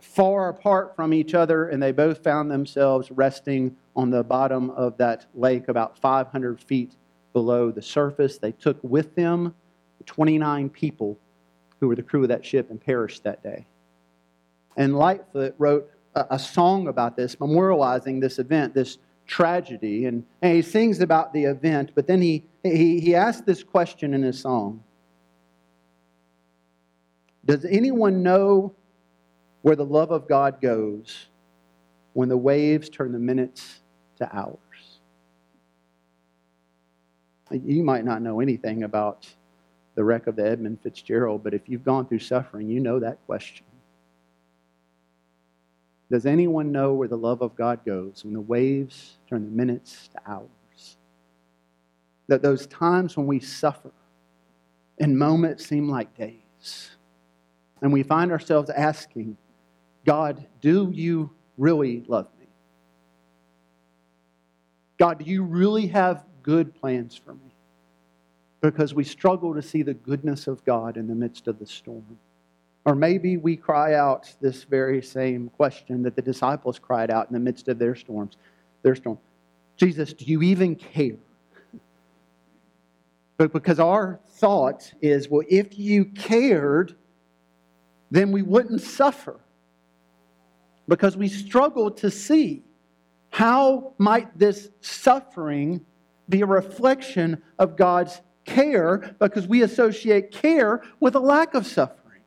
far 0.00 0.48
apart 0.48 0.94
from 0.94 1.12
each 1.12 1.34
other, 1.34 1.68
and 1.68 1.82
they 1.82 1.92
both 1.92 2.22
found 2.22 2.50
themselves 2.50 3.10
resting 3.10 3.76
on 3.96 4.10
the 4.10 4.22
bottom 4.22 4.70
of 4.70 4.96
that 4.98 5.26
lake 5.34 5.68
about 5.68 5.98
500 5.98 6.60
feet 6.60 6.94
below 7.32 7.70
the 7.70 7.82
surface. 7.82 8.38
They 8.38 8.52
took 8.52 8.78
with 8.82 9.14
them 9.14 9.54
29 10.06 10.70
people 10.70 11.18
who 11.80 11.88
were 11.88 11.96
the 11.96 12.02
crew 12.02 12.22
of 12.22 12.28
that 12.28 12.44
ship 12.44 12.70
and 12.70 12.80
perished 12.80 13.24
that 13.24 13.42
day. 13.42 13.66
And 14.76 14.96
Lightfoot 14.96 15.54
wrote 15.58 15.90
a, 16.14 16.26
a 16.30 16.38
song 16.38 16.88
about 16.88 17.16
this, 17.16 17.36
memorializing 17.36 18.20
this 18.20 18.38
event, 18.38 18.74
this 18.74 18.98
tragedy. 19.26 20.06
And, 20.06 20.24
and 20.42 20.54
he 20.54 20.62
sings 20.62 21.00
about 21.00 21.32
the 21.32 21.44
event, 21.44 21.92
but 21.94 22.06
then 22.06 22.20
he, 22.20 22.44
he, 22.62 23.00
he 23.00 23.14
asked 23.14 23.46
this 23.46 23.62
question 23.62 24.14
in 24.14 24.22
his 24.22 24.40
song 24.40 24.82
Does 27.44 27.64
anyone 27.64 28.22
know 28.22 28.74
where 29.64 29.76
the 29.76 29.84
love 29.84 30.10
of 30.10 30.28
God 30.28 30.60
goes 30.60 31.28
when 32.12 32.28
the 32.28 32.36
waves 32.36 32.90
turn 32.90 33.12
the 33.12 33.18
minutes 33.18 33.80
to 34.18 34.36
hours. 34.36 34.58
You 37.50 37.82
might 37.82 38.04
not 38.04 38.20
know 38.20 38.40
anything 38.40 38.82
about 38.82 39.26
the 39.94 40.04
wreck 40.04 40.26
of 40.26 40.36
the 40.36 40.46
Edmund 40.46 40.80
Fitzgerald, 40.82 41.42
but 41.42 41.54
if 41.54 41.62
you've 41.66 41.82
gone 41.82 42.06
through 42.06 42.18
suffering, 42.18 42.68
you 42.68 42.78
know 42.78 42.98
that 43.00 43.24
question. 43.24 43.64
Does 46.10 46.26
anyone 46.26 46.70
know 46.70 46.92
where 46.92 47.08
the 47.08 47.16
love 47.16 47.40
of 47.40 47.56
God 47.56 47.86
goes 47.86 48.22
when 48.22 48.34
the 48.34 48.42
waves 48.42 49.16
turn 49.30 49.46
the 49.46 49.50
minutes 49.50 50.10
to 50.12 50.30
hours? 50.30 50.98
That 52.26 52.42
those 52.42 52.66
times 52.66 53.16
when 53.16 53.26
we 53.26 53.40
suffer 53.40 53.92
and 55.00 55.18
moments 55.18 55.64
seem 55.64 55.88
like 55.88 56.14
days, 56.18 56.90
and 57.80 57.90
we 57.90 58.02
find 58.02 58.30
ourselves 58.30 58.68
asking, 58.68 59.38
God, 60.04 60.46
do 60.60 60.90
you 60.92 61.30
really 61.56 62.04
love 62.06 62.26
me? 62.38 62.46
God, 64.98 65.18
do 65.18 65.24
you 65.24 65.42
really 65.42 65.86
have 65.88 66.24
good 66.42 66.74
plans 66.74 67.16
for 67.16 67.34
me? 67.34 67.54
Because 68.60 68.94
we 68.94 69.04
struggle 69.04 69.54
to 69.54 69.62
see 69.62 69.82
the 69.82 69.94
goodness 69.94 70.46
of 70.46 70.64
God 70.64 70.96
in 70.96 71.06
the 71.06 71.14
midst 71.14 71.48
of 71.48 71.58
the 71.58 71.66
storm. 71.66 72.18
Or 72.86 72.94
maybe 72.94 73.36
we 73.36 73.56
cry 73.56 73.94
out 73.94 74.34
this 74.40 74.64
very 74.64 75.02
same 75.02 75.48
question 75.50 76.02
that 76.02 76.16
the 76.16 76.22
disciples 76.22 76.78
cried 76.78 77.10
out 77.10 77.28
in 77.28 77.32
the 77.32 77.40
midst 77.40 77.68
of 77.68 77.78
their 77.78 77.94
storms, 77.94 78.36
their 78.82 78.94
storm. 78.94 79.18
Jesus, 79.76 80.12
do 80.12 80.24
you 80.26 80.42
even 80.42 80.76
care? 80.76 81.16
But 83.36 83.52
because 83.52 83.80
our 83.80 84.20
thought 84.28 84.92
is, 85.00 85.28
well, 85.28 85.44
if 85.48 85.78
you 85.78 86.04
cared, 86.04 86.94
then 88.10 88.30
we 88.32 88.42
wouldn't 88.42 88.80
suffer 88.80 89.40
because 90.88 91.16
we 91.16 91.28
struggle 91.28 91.90
to 91.90 92.10
see 92.10 92.62
how 93.30 93.94
might 93.98 94.38
this 94.38 94.70
suffering 94.80 95.84
be 96.28 96.42
a 96.42 96.46
reflection 96.46 97.42
of 97.58 97.76
God's 97.76 98.20
care 98.44 99.14
because 99.18 99.46
we 99.46 99.62
associate 99.62 100.30
care 100.30 100.82
with 101.00 101.14
a 101.14 101.20
lack 101.20 101.54
of 101.54 101.66
suffering. 101.66 102.22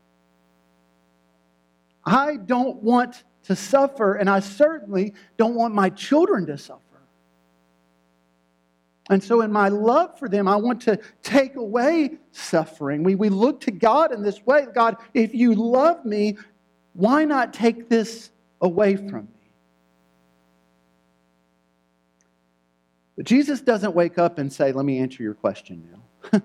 I 2.06 2.38
don't 2.38 2.82
want 2.84 3.24
to 3.44 3.56
suffer, 3.56 4.16
and 4.16 4.30
I 4.30 4.40
certainly 4.40 5.14
don't 5.38 5.56
want 5.56 5.74
my 5.74 5.90
children 5.90 6.46
to 6.48 6.58
suffer. 6.58 6.82
And 9.10 9.24
so, 9.24 9.42
in 9.42 9.52
my 9.52 9.70
love 9.70 10.20
for 10.20 10.28
them, 10.28 10.48
I 10.48 10.58
want 10.58 10.82
to 10.82 11.00
take 11.24 11.56
away 11.56 12.18
suffering. 12.32 13.04
We, 13.04 13.16
we 13.16 13.30
look 13.30 13.62
to 13.62 13.72
God 13.72 14.12
in 14.12 14.22
this 14.22 14.46
way 14.46 14.68
God, 14.74 14.98
if 15.14 15.34
you 15.34 15.56
love 15.56 16.04
me, 16.04 16.38
why 16.94 17.24
not 17.24 17.54
take 17.54 17.88
this 17.88 18.32
away 18.62 18.96
from 18.96 19.26
me. 19.26 19.52
But 23.16 23.26
Jesus 23.26 23.62
doesn't 23.62 23.96
wake 23.96 24.18
up 24.18 24.38
and 24.38 24.54
say, 24.54 24.72
Let 24.72 24.86
me 24.86 25.00
answer 25.00 25.24
your 25.24 25.34
question 25.34 25.90
now. 25.92 26.42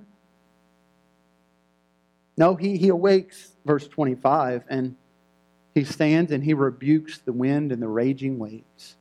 no, 2.37 2.55
he, 2.57 2.77
he 2.79 2.89
awakes, 2.89 3.53
verse 3.65 3.87
25, 3.87 4.65
and 4.69 4.97
he 5.75 5.85
stands 5.85 6.33
and 6.33 6.43
he 6.43 6.55
rebukes 6.55 7.19
the 7.19 7.33
wind 7.33 7.73
and 7.73 7.83
the 7.83 7.89
raging 7.89 8.39
waves. 8.39 8.97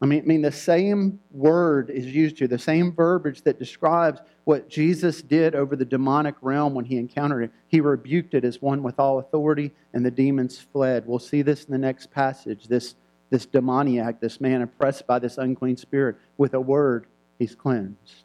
I 0.00 0.06
mean, 0.06 0.22
I 0.22 0.26
mean, 0.26 0.42
the 0.42 0.52
same 0.52 1.18
word 1.32 1.90
is 1.90 2.06
used 2.06 2.38
here, 2.38 2.46
the 2.46 2.58
same 2.58 2.92
verbiage 2.92 3.42
that 3.42 3.58
describes 3.58 4.20
what 4.44 4.68
Jesus 4.68 5.22
did 5.22 5.56
over 5.56 5.74
the 5.74 5.84
demonic 5.84 6.36
realm 6.40 6.74
when 6.74 6.84
he 6.84 6.98
encountered 6.98 7.42
it. 7.42 7.50
He 7.66 7.80
rebuked 7.80 8.34
it 8.34 8.44
as 8.44 8.62
one 8.62 8.84
with 8.84 9.00
all 9.00 9.18
authority, 9.18 9.72
and 9.92 10.06
the 10.06 10.10
demons 10.10 10.58
fled. 10.58 11.04
We'll 11.04 11.18
see 11.18 11.42
this 11.42 11.64
in 11.64 11.72
the 11.72 11.78
next 11.78 12.12
passage. 12.12 12.68
This, 12.68 12.94
this 13.30 13.44
demoniac, 13.44 14.20
this 14.20 14.40
man 14.40 14.62
oppressed 14.62 15.04
by 15.08 15.18
this 15.18 15.36
unclean 15.36 15.76
spirit, 15.76 16.16
with 16.36 16.54
a 16.54 16.60
word, 16.60 17.06
he's 17.40 17.56
cleansed. 17.56 18.22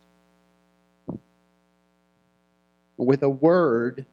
With 2.98 3.24
a 3.24 3.30
word, 3.30 4.06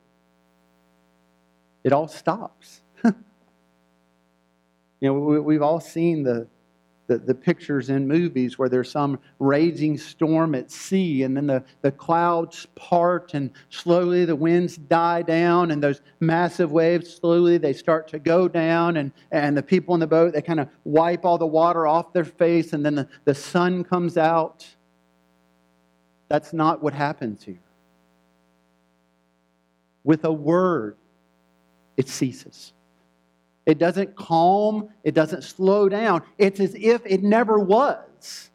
it 1.85 1.93
all 1.93 2.09
stops. 2.09 2.81
you 3.05 3.13
know, 5.03 5.13
we, 5.13 5.39
we've 5.41 5.63
all 5.63 5.81
seen 5.81 6.23
the 6.23 6.49
the, 7.11 7.19
the 7.19 7.35
pictures 7.35 7.91
in 7.91 8.07
movies 8.07 8.57
where 8.57 8.69
there's 8.69 8.89
some 8.89 9.19
raging 9.41 9.99
storm 9.99 10.55
at 10.55 10.71
sea 10.71 11.25
and 11.25 11.37
then 11.37 11.49
the, 11.49 11.65
the 11.83 11.91
clouds 11.91 12.69
part 12.77 13.35
and 13.35 13.51
slowly 13.69 14.25
the 14.25 14.37
winds 14.37 14.77
die 14.77 15.21
down 15.21 15.73
and 15.73 15.83
those 15.83 16.03
massive 16.21 16.71
waves 16.71 17.13
slowly 17.13 17.59
they 17.59 17.73
start 17.73 18.07
to 18.07 18.21
go 18.21 18.47
down 18.47 18.97
and, 18.97 19.11
and 19.33 19.57
the 19.57 19.63
people 19.63 19.93
in 19.93 19.99
the 19.99 20.07
boat 20.07 20.33
they 20.33 20.41
kind 20.41 20.61
of 20.61 20.69
wipe 20.85 21.25
all 21.25 21.37
the 21.37 21.45
water 21.45 21.85
off 21.85 22.13
their 22.13 22.25
face 22.25 22.75
and 22.75 22.87
then 22.87 22.95
the, 22.95 23.09
the 23.25 23.35
sun 23.35 23.83
comes 23.83 24.17
out. 24.17 24.65
That's 26.29 26.53
not 26.53 26.81
what 26.81 26.95
happens 26.95 27.43
here. 27.43 27.59
With 30.05 30.25
a 30.25 30.33
word, 30.33 30.97
it 31.97 32.09
ceases. 32.09 32.73
It 33.67 33.79
doesn't 33.79 34.17
calm, 34.17 34.89
it 35.05 35.15
doesn't 35.15 35.43
slow 35.43 35.89
down. 35.89 36.23
It's 36.39 36.61
as 36.61 36.75
if 36.75 37.03
it 37.05 37.23
never 37.23 37.59
was. 37.59 38.51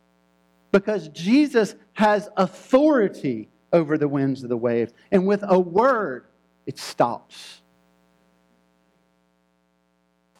Because 0.72 1.08
Jesus 1.10 1.76
has 1.94 2.30
authority 2.36 3.50
over 3.72 3.98
the 3.98 4.08
winds 4.08 4.44
of 4.44 4.50
the 4.50 4.58
waves. 4.58 4.94
And 5.12 5.26
with 5.26 5.44
a 5.48 5.60
word, 5.60 6.26
it 6.66 6.78
stops. 6.78 7.62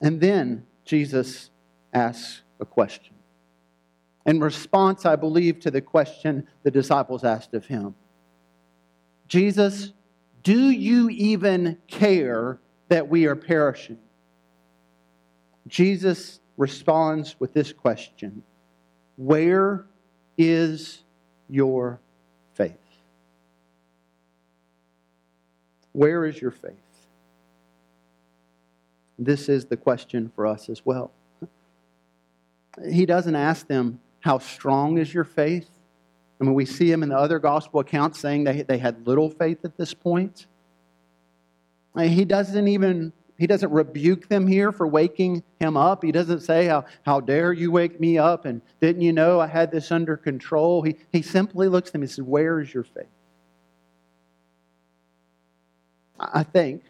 And 0.02 0.20
then 0.20 0.66
Jesus 0.84 1.50
asks 1.94 2.42
a 2.60 2.66
question. 2.66 3.14
in 4.26 4.40
response, 4.40 5.06
I 5.06 5.16
believe, 5.16 5.60
to 5.62 5.72
the 5.72 5.82
question 5.82 6.48
the 6.64 6.72
disciples 6.72 7.24
asked 7.24 7.54
of 7.54 7.66
him 7.66 7.96
Jesus, 9.28 9.94
do 10.44 10.70
you 10.70 11.10
even 11.10 11.78
care 11.88 12.60
that 12.90 13.08
we 13.08 13.26
are 13.26 13.36
perishing? 13.36 13.98
Jesus 15.68 16.40
responds 16.58 17.36
with 17.40 17.54
this 17.54 17.74
question 17.74 18.44
Where 19.18 19.86
is 20.38 21.04
your 21.50 22.00
faith? 22.54 22.74
Where 25.92 26.26
is 26.26 26.40
your 26.42 26.52
faith? 26.52 26.74
This 29.18 29.48
is 29.48 29.66
the 29.66 29.78
question 29.78 30.32
for 30.36 30.46
us 30.46 30.70
as 30.70 30.86
well. 30.86 31.12
He 32.90 33.06
doesn't 33.06 33.36
ask 33.36 33.68
them, 33.68 34.00
How 34.20 34.40
strong 34.40 34.98
is 34.98 35.14
your 35.14 35.24
faith? 35.24 35.70
I 36.40 36.44
mean, 36.44 36.54
we 36.54 36.66
see 36.66 36.92
him 36.92 37.02
in 37.02 37.10
the 37.10 37.18
other 37.18 37.40
gospel 37.40 37.80
accounts 37.80 38.20
saying 38.20 38.44
they, 38.44 38.62
they 38.64 38.78
had 38.78 39.08
little 39.08 39.30
faith 39.30 39.60
at 39.64 39.78
this 39.78 39.94
point. 39.94 40.48
He 41.98 42.26
doesn't 42.26 42.68
even 42.68 43.14
he 43.38 43.48
doesn't 43.48 43.72
rebuke 43.72 44.30
them 44.30 44.48
here 44.48 44.72
for 44.72 44.88
waking 44.88 45.44
him 45.60 45.76
up. 45.76 46.04
He 46.04 46.12
doesn't 46.12 46.42
say, 46.42 46.68
How, 46.68 46.86
how 47.06 47.20
dare 47.20 47.52
you 47.52 47.72
wake 47.72 48.00
me 48.00 48.18
up? 48.18 48.46
And 48.46 48.62
didn't 48.80 49.02
you 49.02 49.12
know 49.12 49.40
I 49.40 49.48
had 49.48 49.72
this 49.72 49.92
under 49.92 50.16
control? 50.16 50.82
He, 50.82 50.96
he 51.12 51.22
simply 51.22 51.68
looks 51.68 51.90
at 51.90 51.94
them 51.94 52.02
and 52.02 52.10
says, 52.12 52.24
Where 52.24 52.62
is 52.62 52.74
your 52.74 52.84
faith? 52.84 53.08
I 56.18 56.44
think, 56.44 56.84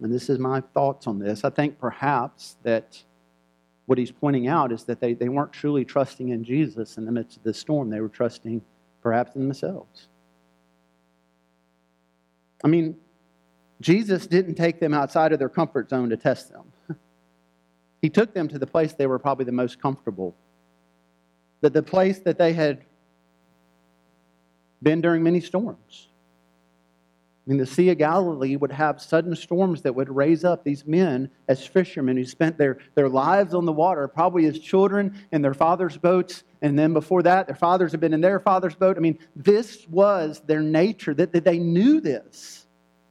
and 0.00 0.12
this 0.12 0.30
is 0.30 0.38
my 0.38 0.60
thoughts 0.60 1.06
on 1.06 1.18
this, 1.18 1.44
I 1.44 1.50
think 1.50 1.78
perhaps 1.78 2.56
that 2.62 3.02
what 3.84 3.98
he's 3.98 4.12
pointing 4.12 4.48
out 4.48 4.72
is 4.72 4.84
that 4.84 5.00
they, 5.00 5.12
they 5.12 5.28
weren't 5.28 5.52
truly 5.52 5.84
trusting 5.84 6.30
in 6.30 6.44
Jesus 6.44 6.96
in 6.96 7.04
the 7.04 7.12
midst 7.12 7.36
of 7.36 7.42
the 7.42 7.52
storm. 7.52 7.90
They 7.90 8.00
were 8.00 8.08
trusting 8.08 8.62
perhaps 9.02 9.34
in 9.34 9.42
themselves. 9.42 10.08
I 12.64 12.68
mean, 12.68 12.96
Jesus 13.80 14.26
didn't 14.26 14.56
take 14.56 14.80
them 14.80 14.92
outside 14.92 15.32
of 15.32 15.38
their 15.38 15.48
comfort 15.48 15.90
zone 15.90 16.10
to 16.10 16.16
test 16.16 16.50
them. 16.50 16.72
He 18.02 18.08
took 18.08 18.32
them 18.32 18.48
to 18.48 18.58
the 18.58 18.66
place 18.66 18.94
they 18.94 19.06
were 19.06 19.18
probably 19.18 19.44
the 19.44 19.52
most 19.52 19.80
comfortable. 19.80 20.34
That 21.60 21.74
the 21.74 21.82
place 21.82 22.18
that 22.20 22.38
they 22.38 22.54
had 22.54 22.82
been 24.82 25.02
during 25.02 25.22
many 25.22 25.40
storms. 25.40 26.08
I 27.46 27.50
mean, 27.50 27.58
the 27.58 27.66
Sea 27.66 27.90
of 27.90 27.98
Galilee 27.98 28.56
would 28.56 28.72
have 28.72 29.00
sudden 29.00 29.34
storms 29.34 29.82
that 29.82 29.94
would 29.94 30.08
raise 30.08 30.44
up 30.44 30.62
these 30.62 30.86
men 30.86 31.30
as 31.48 31.66
fishermen 31.66 32.16
who 32.16 32.24
spent 32.24 32.58
their, 32.58 32.78
their 32.94 33.08
lives 33.08 33.54
on 33.54 33.64
the 33.64 33.72
water, 33.72 34.06
probably 34.08 34.46
as 34.46 34.58
children 34.58 35.18
in 35.32 35.42
their 35.42 35.54
father's 35.54 35.96
boats. 35.96 36.44
And 36.62 36.78
then 36.78 36.92
before 36.92 37.22
that, 37.22 37.46
their 37.46 37.56
fathers 37.56 37.90
had 37.90 38.00
been 38.00 38.14
in 38.14 38.20
their 38.20 38.40
father's 38.40 38.74
boat. 38.74 38.96
I 38.96 39.00
mean, 39.00 39.18
this 39.34 39.86
was 39.88 40.40
their 40.46 40.60
nature, 40.60 41.12
that, 41.14 41.32
that 41.32 41.44
they 41.44 41.58
knew 41.58 42.00
this. 42.00 42.59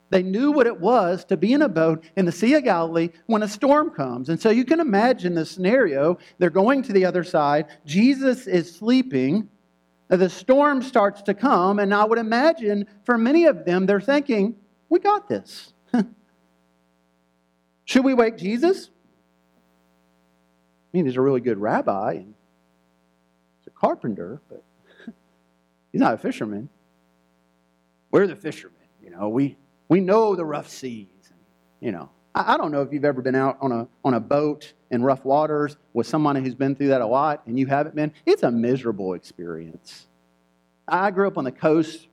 They 0.10 0.24
knew 0.24 0.52
what 0.52 0.66
it 0.66 0.80
was 0.80 1.24
to 1.26 1.38
be 1.38 1.54
in 1.54 1.62
a 1.62 1.70
boat 1.70 2.04
in 2.16 2.26
the 2.26 2.32
Sea 2.32 2.56
of 2.56 2.64
Galilee 2.64 3.10
when 3.28 3.44
a 3.44 3.48
storm 3.48 3.92
comes. 3.92 4.30
And 4.30 4.42
so 4.42 4.50
you 4.50 4.66
can 4.66 4.80
imagine 4.80 5.36
the 5.36 5.46
scenario. 5.46 6.18
They're 6.40 6.50
going 6.50 6.82
to 6.84 6.94
the 6.94 7.06
other 7.06 7.24
side. 7.24 7.68
Jesus 7.86 8.48
is 8.48 8.76
sleeping. 8.76 9.50
The 10.08 10.30
storm 10.30 10.82
starts 10.82 11.22
to 11.24 11.36
come. 11.36 11.78
And 11.78 11.94
I 11.94 12.04
would 12.06 12.18
imagine 12.18 12.88
for 13.04 13.18
many 13.18 13.46
of 13.46 13.66
them, 13.66 13.86
they're 13.86 14.02
thinking, 14.02 14.56
we 14.90 15.00
got 15.00 15.30
this. 15.30 15.74
Should 17.86 18.04
we 18.04 18.16
wake 18.16 18.38
Jesus? 18.38 18.90
I 20.92 20.98
mean, 20.98 21.06
he's 21.06 21.18
a 21.18 21.22
really 21.22 21.42
good 21.42 21.60
rabbi 21.60 22.14
and 22.14 22.34
he's 23.60 23.68
a 23.68 23.80
carpenter, 23.80 24.42
but 24.50 24.64
he's 25.92 26.02
not 26.02 26.16
a 26.16 26.18
fisherman. 26.18 26.70
We're 28.10 28.26
the 28.26 28.36
fishermen. 28.36 28.76
You 29.04 29.12
know, 29.12 29.30
we, 29.30 29.56
we 29.90 30.00
know 30.00 30.36
the 30.36 30.46
rough 30.46 30.70
seas. 30.70 31.08
You 31.82 31.92
know, 31.92 32.10
I, 32.34 32.54
I 32.54 32.58
don't 32.58 32.72
know 32.72 32.82
if 32.82 32.94
you've 32.94 33.06
ever 33.06 33.22
been 33.22 33.36
out 33.36 33.58
on 33.60 33.72
a, 33.72 33.88
on 34.06 34.14
a 34.14 34.20
boat 34.20 34.74
in 34.92 35.04
rough 35.04 35.26
waters 35.26 35.76
with 35.94 36.08
someone 36.08 36.36
who's 36.38 36.56
been 36.56 36.76
through 36.76 36.90
that 36.90 37.02
a 37.02 37.08
lot 37.08 37.42
and 37.46 37.60
you 37.60 37.66
haven't 37.66 37.96
been. 37.96 38.14
It's 38.26 38.44
a 38.44 38.52
miserable 38.52 39.14
experience. 39.14 40.08
I 40.88 41.12
grew 41.12 41.28
up 41.28 41.38
on 41.38 41.44
the 41.44 41.52
coast. 41.52 42.08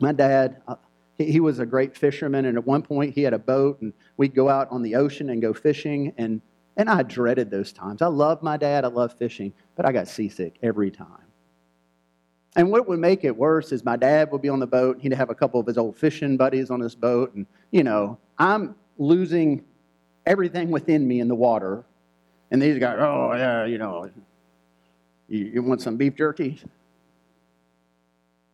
My 0.00 0.12
dad, 0.12 0.62
uh, 0.68 0.76
he, 1.16 1.32
he 1.32 1.40
was 1.40 1.58
a 1.58 1.66
great 1.66 1.96
fisherman, 1.96 2.44
and 2.44 2.56
at 2.56 2.66
one 2.66 2.82
point 2.82 3.14
he 3.14 3.22
had 3.22 3.34
a 3.34 3.38
boat, 3.38 3.82
and 3.82 3.92
we'd 4.16 4.34
go 4.34 4.48
out 4.48 4.68
on 4.70 4.82
the 4.82 4.94
ocean 4.94 5.30
and 5.30 5.42
go 5.42 5.52
fishing. 5.52 6.14
And, 6.16 6.40
and 6.76 6.88
I 6.88 7.02
dreaded 7.02 7.50
those 7.50 7.72
times. 7.72 8.00
I 8.00 8.06
loved 8.06 8.42
my 8.42 8.56
dad, 8.56 8.84
I 8.84 8.88
loved 8.88 9.18
fishing, 9.18 9.52
but 9.76 9.84
I 9.84 9.92
got 9.92 10.08
seasick 10.08 10.56
every 10.62 10.90
time. 10.90 11.27
And 12.56 12.70
what 12.70 12.88
would 12.88 12.98
make 12.98 13.24
it 13.24 13.36
worse 13.36 13.72
is 13.72 13.84
my 13.84 13.96
dad 13.96 14.32
would 14.32 14.42
be 14.42 14.48
on 14.48 14.58
the 14.58 14.66
boat. 14.66 14.98
He'd 15.00 15.12
have 15.12 15.30
a 15.30 15.34
couple 15.34 15.60
of 15.60 15.66
his 15.66 15.78
old 15.78 15.96
fishing 15.96 16.36
buddies 16.36 16.70
on 16.70 16.80
his 16.80 16.94
boat. 16.94 17.34
And, 17.34 17.46
you 17.70 17.84
know, 17.84 18.18
I'm 18.38 18.74
losing 18.96 19.64
everything 20.26 20.70
within 20.70 21.06
me 21.06 21.20
in 21.20 21.28
the 21.28 21.34
water. 21.34 21.84
And 22.50 22.60
these 22.60 22.78
guys, 22.78 22.96
oh, 23.00 23.32
yeah, 23.34 23.64
you 23.64 23.78
know, 23.78 24.10
you, 25.28 25.44
you 25.44 25.62
want 25.62 25.82
some 25.82 25.96
beef 25.96 26.16
jerky? 26.16 26.60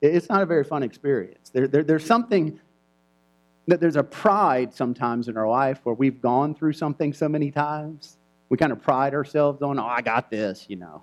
It's 0.02 0.28
not 0.28 0.42
a 0.42 0.46
very 0.46 0.64
fun 0.64 0.82
experience. 0.82 1.50
There, 1.50 1.66
there, 1.66 1.82
there's 1.82 2.04
something 2.04 2.60
that 3.66 3.80
there's 3.80 3.96
a 3.96 4.02
pride 4.02 4.74
sometimes 4.74 5.28
in 5.28 5.36
our 5.38 5.48
life 5.48 5.80
where 5.84 5.94
we've 5.94 6.20
gone 6.20 6.54
through 6.54 6.74
something 6.74 7.14
so 7.14 7.28
many 7.28 7.50
times. 7.50 8.18
We 8.50 8.58
kind 8.58 8.72
of 8.72 8.82
pride 8.82 9.14
ourselves 9.14 9.62
on, 9.62 9.78
oh, 9.78 9.86
I 9.86 10.02
got 10.02 10.30
this, 10.30 10.66
you 10.68 10.76
know. 10.76 11.02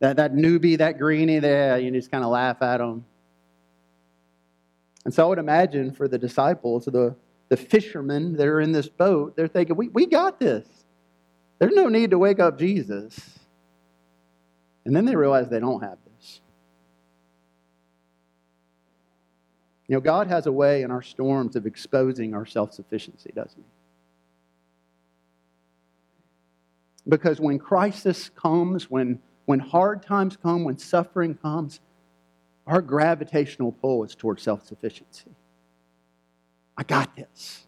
That, 0.00 0.16
that 0.16 0.34
newbie, 0.34 0.78
that 0.78 0.98
greenie 0.98 1.38
there, 1.38 1.78
you 1.78 1.90
just 1.90 2.10
kind 2.10 2.22
of 2.22 2.30
laugh 2.30 2.60
at 2.62 2.78
them. 2.78 3.04
And 5.04 5.14
so 5.14 5.24
I 5.24 5.28
would 5.28 5.38
imagine 5.38 5.92
for 5.92 6.08
the 6.08 6.18
disciples, 6.18 6.84
the, 6.84 7.14
the 7.48 7.56
fishermen 7.56 8.34
that 8.36 8.46
are 8.46 8.60
in 8.60 8.72
this 8.72 8.88
boat, 8.88 9.36
they're 9.36 9.48
thinking, 9.48 9.76
we, 9.76 9.88
we 9.88 10.06
got 10.06 10.40
this. 10.40 10.66
There's 11.58 11.72
no 11.72 11.88
need 11.88 12.10
to 12.10 12.18
wake 12.18 12.40
up 12.40 12.58
Jesus. 12.58 13.38
And 14.84 14.94
then 14.94 15.04
they 15.04 15.16
realize 15.16 15.48
they 15.48 15.60
don't 15.60 15.82
have 15.82 15.98
this. 16.18 16.40
You 19.88 19.94
know, 19.94 20.00
God 20.00 20.26
has 20.26 20.46
a 20.46 20.52
way 20.52 20.82
in 20.82 20.90
our 20.90 21.02
storms 21.02 21.56
of 21.56 21.66
exposing 21.66 22.34
our 22.34 22.44
self 22.44 22.72
sufficiency, 22.72 23.30
doesn't 23.34 23.56
He? 23.56 23.64
Because 27.08 27.40
when 27.40 27.58
crisis 27.58 28.28
comes, 28.30 28.90
when 28.90 29.20
when 29.46 29.60
hard 29.60 30.02
times 30.02 30.36
come, 30.36 30.64
when 30.64 30.76
suffering 30.76 31.34
comes, 31.34 31.80
our 32.66 32.82
gravitational 32.82 33.72
pull 33.72 34.04
is 34.04 34.14
toward 34.14 34.40
self 34.40 34.66
sufficiency. 34.66 35.30
I 36.76 36.82
got 36.82 37.16
this. 37.16 37.66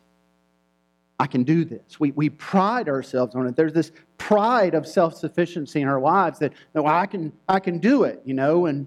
I 1.21 1.27
can 1.27 1.43
do 1.43 1.65
this. 1.65 1.99
We, 1.99 2.13
we 2.13 2.31
pride 2.31 2.89
ourselves 2.89 3.35
on 3.35 3.47
it. 3.47 3.57
There's 3.57 3.73
this 3.73 3.91
pride 4.19 4.75
of 4.75 4.87
self 4.87 5.15
sufficiency 5.15 5.81
in 5.81 5.89
our 5.89 6.01
lives 6.01 6.39
that, 6.41 6.53
well, 6.75 6.87
I 6.87 7.07
can, 7.07 7.33
I 7.49 7.61
can 7.61 7.79
do 7.79 8.05
it, 8.05 8.21
you 8.25 8.35
know, 8.35 8.67
and, 8.67 8.87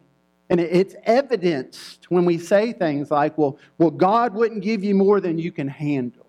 and 0.49 0.59
it's 0.59 0.95
evidenced 1.05 2.11
when 2.11 2.25
we 2.25 2.37
say 2.37 2.73
things 2.73 3.09
like, 3.09 3.37
well, 3.37 3.57
well, 3.77 3.89
God 3.89 4.33
wouldn't 4.33 4.61
give 4.61 4.83
you 4.83 4.95
more 4.95 5.21
than 5.21 5.39
you 5.39 5.51
can 5.51 5.67
handle. 5.67 6.25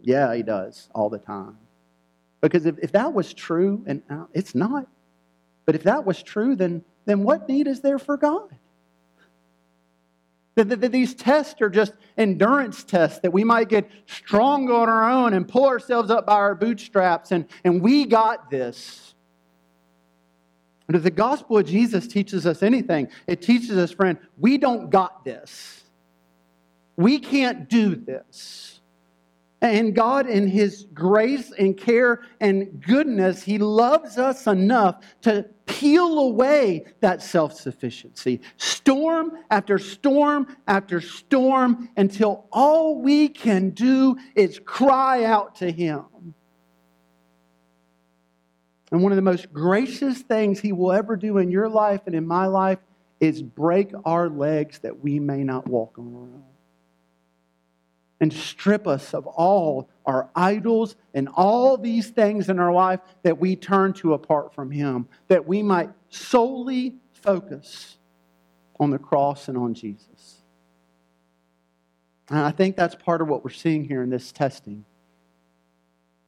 Yeah, 0.00 0.34
He 0.34 0.42
does 0.42 0.88
all 0.94 1.08
the 1.08 1.18
time. 1.18 1.58
Because 2.44 2.66
if, 2.66 2.78
if 2.82 2.92
that 2.92 3.14
was 3.14 3.32
true, 3.32 3.82
and 3.86 4.02
uh, 4.10 4.24
it's 4.34 4.54
not, 4.54 4.86
but 5.64 5.74
if 5.74 5.84
that 5.84 6.04
was 6.04 6.22
true, 6.22 6.54
then, 6.54 6.84
then 7.06 7.24
what 7.24 7.48
need 7.48 7.66
is 7.66 7.80
there 7.80 7.98
for 7.98 8.18
God? 8.18 8.54
That, 10.56 10.68
that, 10.68 10.92
these 10.92 11.14
tests 11.14 11.62
are 11.62 11.70
just 11.70 11.94
endurance 12.18 12.84
tests 12.84 13.20
that 13.20 13.32
we 13.32 13.44
might 13.44 13.70
get 13.70 13.90
strong 14.04 14.70
on 14.70 14.90
our 14.90 15.10
own 15.10 15.32
and 15.32 15.48
pull 15.48 15.64
ourselves 15.64 16.10
up 16.10 16.26
by 16.26 16.34
our 16.34 16.54
bootstraps 16.54 17.32
and, 17.32 17.46
and 17.64 17.80
we 17.80 18.04
got 18.04 18.50
this. 18.50 19.14
But 20.86 20.96
if 20.96 21.02
the 21.02 21.10
gospel 21.10 21.56
of 21.56 21.64
Jesus 21.64 22.06
teaches 22.06 22.46
us 22.46 22.62
anything, 22.62 23.08
it 23.26 23.40
teaches 23.40 23.78
us, 23.78 23.90
friend, 23.90 24.18
we 24.36 24.58
don't 24.58 24.90
got 24.90 25.24
this. 25.24 25.82
We 26.94 27.20
can't 27.20 27.70
do 27.70 27.96
this. 27.96 28.73
And 29.64 29.94
God, 29.94 30.28
in 30.28 30.46
His 30.46 30.84
grace 30.92 31.50
and 31.58 31.74
care 31.74 32.20
and 32.38 32.84
goodness, 32.86 33.42
He 33.42 33.56
loves 33.56 34.18
us 34.18 34.46
enough 34.46 35.02
to 35.22 35.46
peel 35.64 36.18
away 36.18 36.84
that 37.00 37.22
self 37.22 37.54
sufficiency, 37.54 38.42
storm 38.58 39.32
after 39.50 39.78
storm 39.78 40.54
after 40.68 41.00
storm, 41.00 41.88
until 41.96 42.46
all 42.52 43.00
we 43.00 43.26
can 43.26 43.70
do 43.70 44.18
is 44.34 44.60
cry 44.66 45.24
out 45.24 45.54
to 45.56 45.72
Him. 45.72 46.04
And 48.92 49.02
one 49.02 49.12
of 49.12 49.16
the 49.16 49.22
most 49.22 49.50
gracious 49.50 50.20
things 50.20 50.60
He 50.60 50.72
will 50.72 50.92
ever 50.92 51.16
do 51.16 51.38
in 51.38 51.50
your 51.50 51.70
life 51.70 52.02
and 52.04 52.14
in 52.14 52.26
my 52.26 52.44
life 52.44 52.80
is 53.18 53.42
break 53.42 53.92
our 54.04 54.28
legs 54.28 54.80
that 54.80 55.00
we 55.00 55.18
may 55.18 55.42
not 55.42 55.66
walk 55.66 55.98
on 55.98 56.14
our 56.14 56.20
own. 56.20 56.53
And 58.24 58.32
strip 58.32 58.86
us 58.86 59.12
of 59.12 59.26
all 59.26 59.86
our 60.06 60.30
idols 60.34 60.96
and 61.12 61.28
all 61.34 61.76
these 61.76 62.08
things 62.08 62.48
in 62.48 62.58
our 62.58 62.72
life 62.72 63.00
that 63.22 63.38
we 63.38 63.54
turn 63.54 63.92
to 63.92 64.14
apart 64.14 64.54
from 64.54 64.70
Him, 64.70 65.06
that 65.28 65.46
we 65.46 65.62
might 65.62 65.90
solely 66.08 66.94
focus 67.12 67.98
on 68.80 68.88
the 68.88 68.98
cross 68.98 69.48
and 69.48 69.58
on 69.58 69.74
Jesus. 69.74 70.40
And 72.30 72.38
I 72.38 72.50
think 72.50 72.76
that's 72.76 72.94
part 72.94 73.20
of 73.20 73.28
what 73.28 73.44
we're 73.44 73.50
seeing 73.50 73.84
here 73.84 74.02
in 74.02 74.08
this 74.08 74.32
testing. 74.32 74.86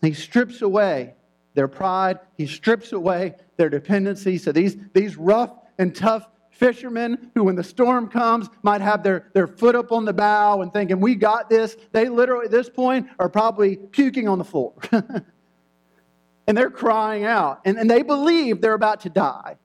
He 0.03 0.13
strips 0.13 0.61
away 0.61 1.15
their 1.55 1.67
pride, 1.67 2.19
he 2.37 2.47
strips 2.47 2.93
away 2.93 3.37
their 3.57 3.71
dependency. 3.71 4.37
So 4.37 4.53
these, 4.53 4.77
these 4.93 5.17
rough 5.17 5.53
and 5.79 5.97
tough 5.97 6.29
fishermen 6.57 7.31
who, 7.35 7.45
when 7.45 7.57
the 7.57 7.65
storm 7.65 8.09
comes, 8.09 8.49
might 8.63 8.81
have 8.81 9.03
their, 9.03 9.31
their 9.35 9.47
foot 9.47 9.75
up 9.75 9.93
on 9.93 10.05
the 10.05 10.13
bow 10.13 10.63
and 10.63 10.73
thinking, 10.73 11.01
We 11.01 11.15
got 11.15 11.49
this. 11.49 11.77
They 11.93 12.09
literally, 12.09 12.47
at 12.47 12.51
this 12.51 12.69
point, 12.69 13.09
are 13.19 13.29
probably 13.29 13.77
puking 13.77 14.29
on 14.29 14.39
the 14.39 14.45
floor. 14.45 14.75
and 16.47 16.57
they're 16.57 16.71
crying 16.71 17.25
out. 17.25 17.61
And, 17.65 17.79
and 17.79 17.91
they 17.91 18.03
believe 18.03 18.61
they're 18.61 18.75
about 18.75 19.01
to 19.03 19.11
die. 19.11 19.57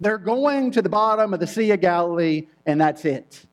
They're 0.00 0.18
going 0.18 0.70
to 0.72 0.82
the 0.82 0.88
bottom 0.88 1.34
of 1.34 1.40
the 1.40 1.46
Sea 1.46 1.70
of 1.72 1.80
Galilee, 1.80 2.48
and 2.66 2.80
that's 2.80 3.04
it. 3.04 3.46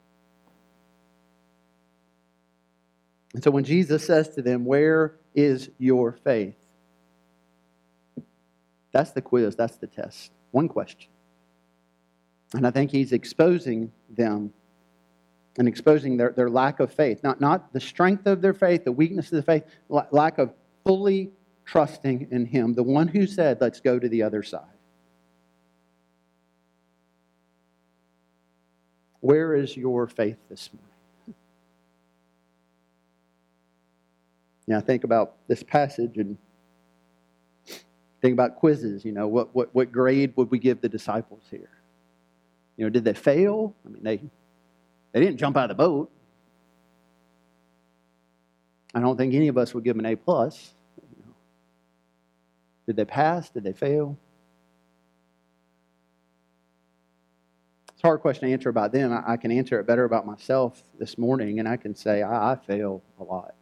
And 3.34 3.44
so 3.44 3.52
when 3.52 3.64
Jesus 3.64 4.06
says 4.06 4.30
to 4.30 4.42
them, 4.42 4.66
Where 4.66 5.18
is 5.36 5.70
your 5.78 6.14
faith? 6.14 6.56
That's 8.92 9.12
the 9.12 9.22
quiz, 9.22 9.56
that's 9.56 9.78
the 9.78 9.88
test. 9.88 10.32
One 10.52 10.68
question. 10.68 11.10
And 12.54 12.66
I 12.66 12.72
think 12.72 12.92
he's 12.92 13.12
exposing 13.12 13.92
them 14.10 14.54
and 15.58 15.68
exposing 15.68 16.18
their, 16.18 16.32
their 16.32 16.50
lack 16.50 16.80
of 16.80 16.94
faith. 16.94 17.24
Not, 17.24 17.42
not 17.42 17.74
the 17.74 17.80
strength 17.80 18.28
of 18.28 18.42
their 18.42 18.54
faith, 18.54 18.84
the 18.86 18.92
weakness 18.92 19.32
of 19.32 19.38
the 19.38 19.42
faith, 19.42 19.64
lack 19.90 20.38
of 20.38 20.54
fully 20.86 21.32
trusting 21.66 22.28
in 22.32 22.46
him, 22.46 22.74
the 22.74 22.84
one 22.84 23.08
who 23.08 23.28
said, 23.28 23.60
Let's 23.60 23.82
go 23.82 24.00
to 24.00 24.08
the 24.08 24.24
other 24.24 24.44
side. 24.44 24.62
Where 29.20 29.56
is 29.56 29.76
your 29.76 30.08
faith 30.08 30.38
this 30.50 30.70
morning? 30.72 30.88
Yeah, 34.68 34.78
I 34.78 34.82
think 34.82 35.04
about 35.04 35.36
this 35.48 35.64
passage 35.64 36.18
and 36.18 36.38
think 38.22 38.34
about 38.34 38.58
quizzes. 38.58 39.04
You 39.04 39.12
know, 39.12 39.28
what, 39.28 39.54
what, 39.56 39.74
what 39.74 39.92
grade 39.92 40.34
would 40.36 40.52
we 40.52 40.60
give 40.60 40.82
the 40.82 40.90
disciples 40.90 41.44
here? 41.50 41.77
You 42.78 42.86
know, 42.86 42.90
did 42.90 43.04
they 43.04 43.14
fail? 43.14 43.76
I 43.86 43.90
mean, 43.90 44.04
they, 44.04 44.22
they 45.12 45.20
didn't 45.20 45.38
jump 45.38 45.58
out 45.58 45.70
of 45.70 45.78
the 45.78 45.84
boat. 45.84 46.12
I 48.94 49.00
don't 49.00 49.18
think 49.18 49.34
any 49.34 49.48
of 49.48 49.58
us 49.58 49.74
would 49.74 49.84
give 49.84 49.98
them 49.98 50.06
an 50.06 50.12
A 50.12 50.16
plus. 50.16 50.74
Did 52.86 52.96
they 52.96 53.06
pass? 53.06 53.50
Did 53.50 53.64
they 53.64 53.74
fail? 53.74 54.18
It's 57.92 58.04
a 58.04 58.08
hard 58.08 58.22
question 58.22 58.48
to 58.48 58.54
answer 58.54 58.70
about 58.70 58.92
them. 58.92 59.12
I, 59.26 59.38
can 59.38 59.52
answer 59.52 59.80
it 59.80 59.88
better 59.88 60.06
about 60.06 60.26
myself 60.26 60.82
this 61.00 61.18
morning, 61.18 61.60
and 61.60 61.68
I 61.68 61.78
can 61.78 61.96
say 61.96 62.22
I, 62.22 62.54
I 62.54 62.56
fail 62.56 63.02
a 63.20 63.24
lot. 63.24 63.56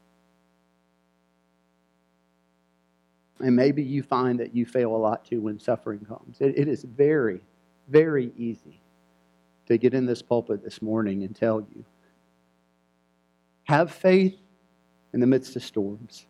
And 3.40 3.56
maybe 3.56 3.82
you 3.82 4.04
find 4.04 4.40
that 4.40 4.54
you 4.54 4.66
fail 4.66 4.96
a 4.96 4.98
lot 4.98 5.26
too 5.26 5.42
when 5.42 5.60
suffering 5.60 6.00
comes. 6.06 6.38
it, 6.42 6.58
it 6.58 6.68
is 6.68 6.84
very, 6.84 7.42
very 7.88 8.32
easy 8.38 8.82
to 9.68 9.78
get 9.78 9.94
in 9.94 10.06
this 10.06 10.22
pulpit 10.22 10.64
this 10.64 10.82
morning 10.82 11.24
and 11.24 11.36
tell 11.36 11.62
you 11.62 11.86
have 13.66 13.92
faith 13.92 14.38
in 15.14 15.20
the 15.20 15.28
midst 15.28 15.56
of 15.56 15.64
storms. 15.64 16.26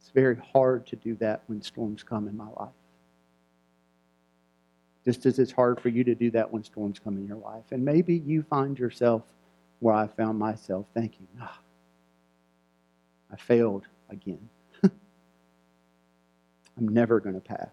It's 0.00 0.10
very 0.10 0.36
hard 0.52 0.86
to 0.88 0.96
do 0.96 1.14
that 1.16 1.42
when 1.46 1.62
storms 1.62 2.02
come 2.02 2.28
in 2.28 2.36
my 2.36 2.48
life. 2.58 2.72
Just 5.04 5.26
as 5.26 5.38
it's 5.38 5.52
hard 5.52 5.80
for 5.80 5.90
you 5.90 6.02
to 6.04 6.14
do 6.14 6.30
that 6.30 6.50
when 6.50 6.64
storms 6.64 6.98
come 6.98 7.18
in 7.18 7.26
your 7.26 7.36
life. 7.36 7.64
And 7.72 7.84
maybe 7.84 8.16
you 8.16 8.42
find 8.42 8.78
yourself 8.78 9.22
where 9.80 9.94
I 9.94 10.06
found 10.06 10.38
myself 10.38 10.86
thinking, 10.94 11.28
ah, 11.42 11.58
I 13.30 13.36
failed 13.36 13.86
again. 14.08 14.48
I'm 14.82 14.90
never 16.88 17.20
going 17.20 17.34
to 17.34 17.40
pass. 17.40 17.68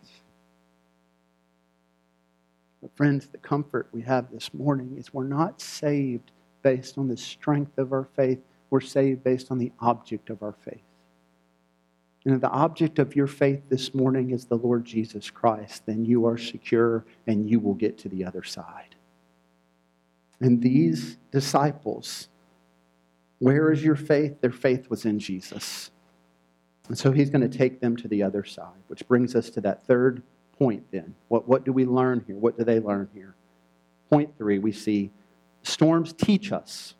But, 2.81 2.95
friends, 2.95 3.27
the 3.27 3.37
comfort 3.37 3.87
we 3.91 4.01
have 4.01 4.31
this 4.31 4.53
morning 4.53 4.95
is 4.97 5.13
we're 5.13 5.23
not 5.23 5.61
saved 5.61 6.31
based 6.63 6.97
on 6.97 7.07
the 7.07 7.17
strength 7.17 7.77
of 7.77 7.93
our 7.93 8.07
faith, 8.15 8.39
we're 8.69 8.81
saved 8.81 9.23
based 9.23 9.51
on 9.51 9.57
the 9.57 9.71
object 9.79 10.29
of 10.29 10.41
our 10.41 10.55
faith. 10.63 10.81
And 12.25 12.35
if 12.35 12.41
the 12.41 12.49
object 12.49 12.99
of 12.99 13.15
your 13.15 13.27
faith 13.27 13.63
this 13.69 13.93
morning 13.95 14.31
is 14.31 14.45
the 14.45 14.57
Lord 14.57 14.85
Jesus 14.85 15.29
Christ, 15.29 15.85
then 15.85 16.05
you 16.05 16.27
are 16.27 16.37
secure 16.37 17.03
and 17.25 17.49
you 17.49 17.59
will 17.59 17.73
get 17.73 17.97
to 17.99 18.09
the 18.09 18.25
other 18.25 18.43
side. 18.43 18.95
And 20.39 20.61
these 20.61 21.17
disciples, 21.31 22.29
where 23.39 23.71
is 23.71 23.83
your 23.83 23.95
faith? 23.95 24.39
Their 24.41 24.51
faith 24.51 24.89
was 24.89 25.05
in 25.05 25.19
Jesus. 25.19 25.89
And 26.87 26.97
so 26.97 27.11
he's 27.11 27.29
going 27.29 27.47
to 27.47 27.57
take 27.57 27.79
them 27.79 27.95
to 27.97 28.07
the 28.07 28.21
other 28.21 28.43
side, 28.43 28.81
which 28.87 29.07
brings 29.07 29.35
us 29.35 29.49
to 29.51 29.61
that 29.61 29.83
third 29.83 30.21
point 30.61 30.85
then. 30.91 31.15
What, 31.27 31.47
what 31.47 31.65
do 31.65 31.73
we 31.73 31.85
learn 31.85 32.23
here? 32.27 32.35
What 32.35 32.55
do 32.55 32.63
they 32.63 32.79
learn 32.79 33.09
here? 33.15 33.33
Point 34.11 34.37
three, 34.37 34.59
we 34.59 34.71
see 34.71 35.09
storms 35.63 36.13
teach 36.13 36.51
us 36.51 36.93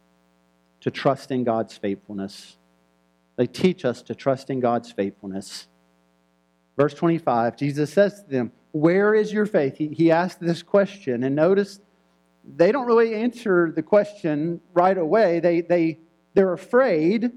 to 0.80 0.90
trust 0.90 1.30
in 1.30 1.44
God's 1.44 1.78
faithfulness. 1.78 2.58
They 3.36 3.46
teach 3.46 3.86
us 3.86 4.02
to 4.04 4.16
trust 4.16 4.50
in 4.50 4.62
God's 4.62 4.92
faithfulness. 4.92 5.68
Verse 6.76 6.96
25, 6.96 7.56
Jesus 7.56 7.94
says 7.94 8.24
to 8.24 8.30
them, 8.32 8.52
Where 8.72 9.14
is 9.14 9.32
your 9.32 9.46
faith? 9.46 9.78
He, 9.78 9.90
he 9.90 10.10
asked 10.10 10.40
this 10.40 10.64
question, 10.64 11.24
and 11.24 11.36
notice 11.36 11.80
they 12.58 12.72
don't 12.72 12.88
really 12.88 13.14
answer 13.14 13.72
the 13.76 13.84
question 13.84 14.60
right 14.74 14.98
away. 14.98 15.40
They, 15.40 15.62
they, 15.62 16.00
they're 16.34 16.54
afraid 16.54 17.32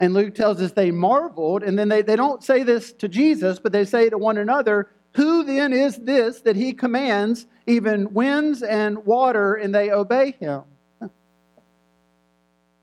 and 0.00 0.14
Luke 0.14 0.34
tells 0.34 0.62
us 0.62 0.72
they 0.72 0.90
marveled, 0.90 1.62
and 1.62 1.78
then 1.78 1.88
they, 1.88 2.02
they 2.02 2.16
don't 2.16 2.42
say 2.42 2.62
this 2.62 2.92
to 2.94 3.08
Jesus, 3.08 3.58
but 3.58 3.72
they 3.72 3.84
say 3.84 4.08
to 4.08 4.18
one 4.18 4.38
another, 4.38 4.90
Who 5.18 5.42
then 5.42 5.72
is 5.72 5.96
this 5.96 6.42
that 6.42 6.54
he 6.54 6.72
commands 6.72 7.48
even 7.66 8.14
winds 8.14 8.62
and 8.62 9.04
water, 9.04 9.56
and 9.56 9.74
they 9.74 9.90
obey 9.90 10.36
him? 10.38 10.62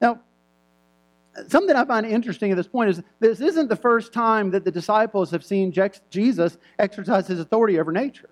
Now, 0.01 0.19
something 1.47 1.73
I 1.73 1.85
find 1.85 2.05
interesting 2.05 2.51
at 2.51 2.57
this 2.57 2.67
point 2.67 2.89
is 2.89 3.01
this 3.21 3.39
isn't 3.39 3.69
the 3.69 3.77
first 3.77 4.11
time 4.11 4.51
that 4.51 4.65
the 4.65 4.71
disciples 4.71 5.31
have 5.31 5.45
seen 5.45 5.73
Jesus 6.09 6.57
exercise 6.77 7.25
his 7.25 7.39
authority 7.39 7.79
over 7.79 7.93
nature. 7.93 8.29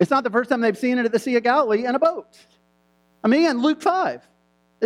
It's 0.00 0.10
not 0.10 0.24
the 0.24 0.30
first 0.30 0.48
time 0.48 0.62
they've 0.62 0.78
seen 0.78 0.96
it 0.96 1.04
at 1.04 1.12
the 1.12 1.18
Sea 1.18 1.36
of 1.36 1.42
Galilee 1.42 1.84
in 1.84 1.94
a 1.94 1.98
boat. 1.98 2.38
I 3.22 3.28
mean, 3.28 3.44
in 3.50 3.60
Luke 3.60 3.82
5. 3.82 4.26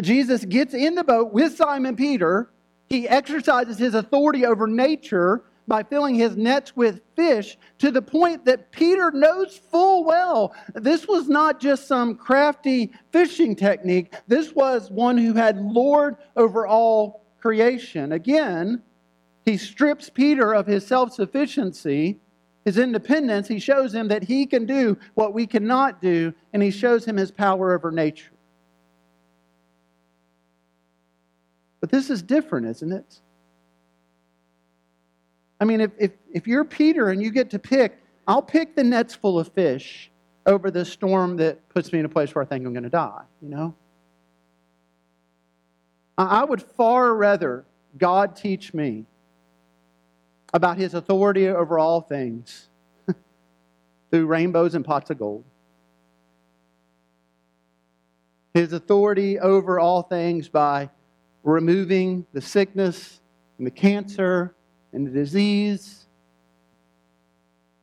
Jesus 0.00 0.44
gets 0.44 0.74
in 0.74 0.96
the 0.96 1.04
boat 1.04 1.32
with 1.32 1.54
Simon 1.54 1.94
Peter. 1.94 2.50
He 2.88 3.08
exercises 3.08 3.78
his 3.78 3.94
authority 3.94 4.44
over 4.44 4.66
nature 4.66 5.44
by 5.70 5.84
filling 5.84 6.16
his 6.16 6.36
nets 6.36 6.74
with 6.74 7.00
fish 7.14 7.56
to 7.78 7.92
the 7.92 8.02
point 8.02 8.44
that 8.44 8.72
Peter 8.72 9.12
knows 9.12 9.56
full 9.70 10.02
well 10.02 10.52
this 10.74 11.06
was 11.06 11.28
not 11.28 11.60
just 11.60 11.86
some 11.86 12.16
crafty 12.16 12.90
fishing 13.12 13.54
technique. 13.54 14.12
This 14.26 14.52
was 14.52 14.90
one 14.90 15.16
who 15.16 15.32
had 15.32 15.60
Lord 15.60 16.16
over 16.36 16.66
all 16.66 17.24
creation. 17.38 18.10
Again, 18.10 18.82
he 19.44 19.56
strips 19.56 20.10
Peter 20.10 20.52
of 20.52 20.66
his 20.66 20.84
self 20.84 21.12
sufficiency, 21.12 22.18
his 22.64 22.76
independence. 22.76 23.46
He 23.46 23.60
shows 23.60 23.94
him 23.94 24.08
that 24.08 24.24
he 24.24 24.46
can 24.46 24.66
do 24.66 24.98
what 25.14 25.34
we 25.34 25.46
cannot 25.46 26.02
do, 26.02 26.34
and 26.52 26.64
he 26.64 26.72
shows 26.72 27.04
him 27.04 27.16
his 27.16 27.30
power 27.30 27.74
over 27.74 27.92
nature. 27.92 28.32
But 31.80 31.90
this 31.90 32.10
is 32.10 32.22
different, 32.22 32.66
isn't 32.66 32.92
it? 32.92 33.20
I 35.60 35.66
mean, 35.66 35.82
if, 35.82 35.90
if, 35.98 36.12
if 36.32 36.46
you're 36.46 36.64
Peter 36.64 37.10
and 37.10 37.22
you 37.22 37.30
get 37.30 37.50
to 37.50 37.58
pick, 37.58 37.98
I'll 38.26 38.42
pick 38.42 38.74
the 38.74 38.82
nets 38.82 39.14
full 39.14 39.38
of 39.38 39.48
fish 39.52 40.10
over 40.46 40.70
the 40.70 40.84
storm 40.84 41.36
that 41.36 41.68
puts 41.68 41.92
me 41.92 41.98
in 41.98 42.06
a 42.06 42.08
place 42.08 42.34
where 42.34 42.42
I 42.42 42.46
think 42.46 42.64
I'm 42.64 42.72
going 42.72 42.84
to 42.84 42.90
die, 42.90 43.22
you 43.42 43.50
know? 43.50 43.74
I 46.16 46.44
would 46.44 46.62
far 46.62 47.14
rather 47.14 47.64
God 47.96 48.36
teach 48.36 48.74
me 48.74 49.04
about 50.52 50.76
his 50.76 50.94
authority 50.94 51.48
over 51.48 51.78
all 51.78 52.00
things 52.00 52.68
through 54.10 54.26
rainbows 54.26 54.74
and 54.74 54.84
pots 54.84 55.10
of 55.10 55.18
gold. 55.18 55.44
His 58.54 58.72
authority 58.72 59.38
over 59.38 59.78
all 59.78 60.02
things 60.02 60.48
by 60.48 60.90
removing 61.42 62.26
the 62.32 62.40
sickness 62.40 63.20
and 63.58 63.66
the 63.66 63.70
cancer 63.70 64.54
and 64.92 65.06
the 65.06 65.10
disease. 65.10 66.06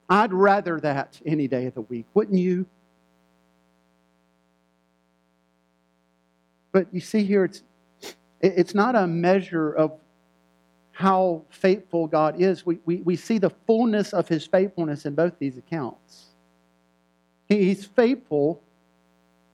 I'd 0.09 0.33
rather 0.33 0.79
that 0.79 1.19
any 1.25 1.47
day 1.47 1.65
of 1.65 1.73
the 1.73 1.81
week, 1.81 2.05
wouldn't 2.13 2.39
you? 2.39 2.65
But 6.71 6.87
you 6.93 7.01
see 7.01 7.23
here, 7.23 7.45
it's, 7.45 7.63
it's 8.41 8.75
not 8.75 8.95
a 8.95 9.07
measure 9.07 9.71
of 9.71 9.99
how 10.91 11.43
faithful 11.49 12.07
God 12.07 12.41
is. 12.41 12.65
We, 12.65 12.79
we, 12.85 12.97
we 12.97 13.15
see 13.15 13.37
the 13.37 13.51
fullness 13.67 14.13
of 14.13 14.27
his 14.27 14.45
faithfulness 14.45 15.05
in 15.05 15.13
both 15.13 15.33
these 15.39 15.57
accounts. 15.57 16.27
He's 17.47 17.85
faithful 17.85 18.61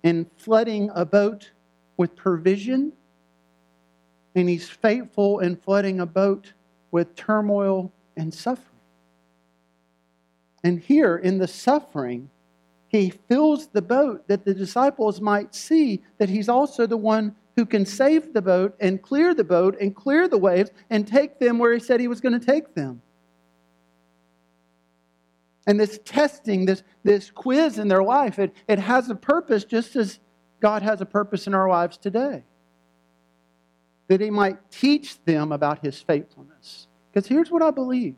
in 0.04 0.26
flooding 0.38 0.90
a 0.94 1.06
boat 1.06 1.52
with 1.98 2.16
provision, 2.16 2.94
and 4.36 4.50
he's 4.50 4.70
faithful 4.70 5.40
in 5.40 5.56
flooding 5.56 6.00
a 6.00 6.06
boat 6.06 6.54
with 6.94 7.16
turmoil 7.16 7.92
and 8.16 8.32
suffering. 8.32 8.70
And 10.64 10.80
here 10.80 11.18
in 11.18 11.40
the 11.40 11.48
suffering, 11.48 12.30
he 12.88 13.10
fills 13.10 13.68
the 13.68 13.82
boat 13.82 14.28
that 14.28 14.46
the 14.46 14.54
disciples 14.54 15.20
might 15.20 15.56
see 15.56 16.04
that 16.20 16.30
he's 16.30 16.48
also 16.48 16.86
the 16.86 16.96
one 16.96 17.36
who 17.56 17.66
can 17.66 17.86
save 17.86 18.32
the 18.32 18.42
boat 18.42 18.76
and 18.80 19.02
clear 19.02 19.34
the 19.34 19.44
boat 19.44 19.76
and 19.82 19.96
clear 19.96 20.28
the 20.28 20.38
waves 20.38 20.70
and 20.92 21.08
take 21.08 21.40
them 21.40 21.58
where 21.58 21.74
he 21.74 21.80
said 21.80 22.00
he 22.00 22.08
was 22.08 22.22
going 22.22 22.40
to 22.40 22.46
take 22.46 22.76
them. 22.76 23.02
And 25.66 25.80
this 25.80 26.00
testing, 26.06 26.66
this, 26.66 26.84
this 27.04 27.32
quiz 27.32 27.80
in 27.80 27.88
their 27.88 28.04
life, 28.04 28.38
it, 28.38 28.56
it 28.68 28.78
has 28.78 29.10
a 29.10 29.16
purpose 29.16 29.64
just 29.64 29.96
as 29.96 30.20
God 30.62 30.84
has 30.84 31.02
a 31.02 31.06
purpose 31.06 31.48
in 31.48 31.56
our 31.56 31.68
lives 31.68 31.98
today. 31.98 32.44
That 34.08 34.22
He 34.22 34.30
might 34.30 34.72
teach 34.72 35.24
them 35.24 35.52
about 35.52 35.80
His 35.80 36.00
faithfulness. 36.00 36.88
Because 37.12 37.28
here's 37.28 37.52
what 37.52 37.62
I 37.62 37.72
believe 37.72 38.16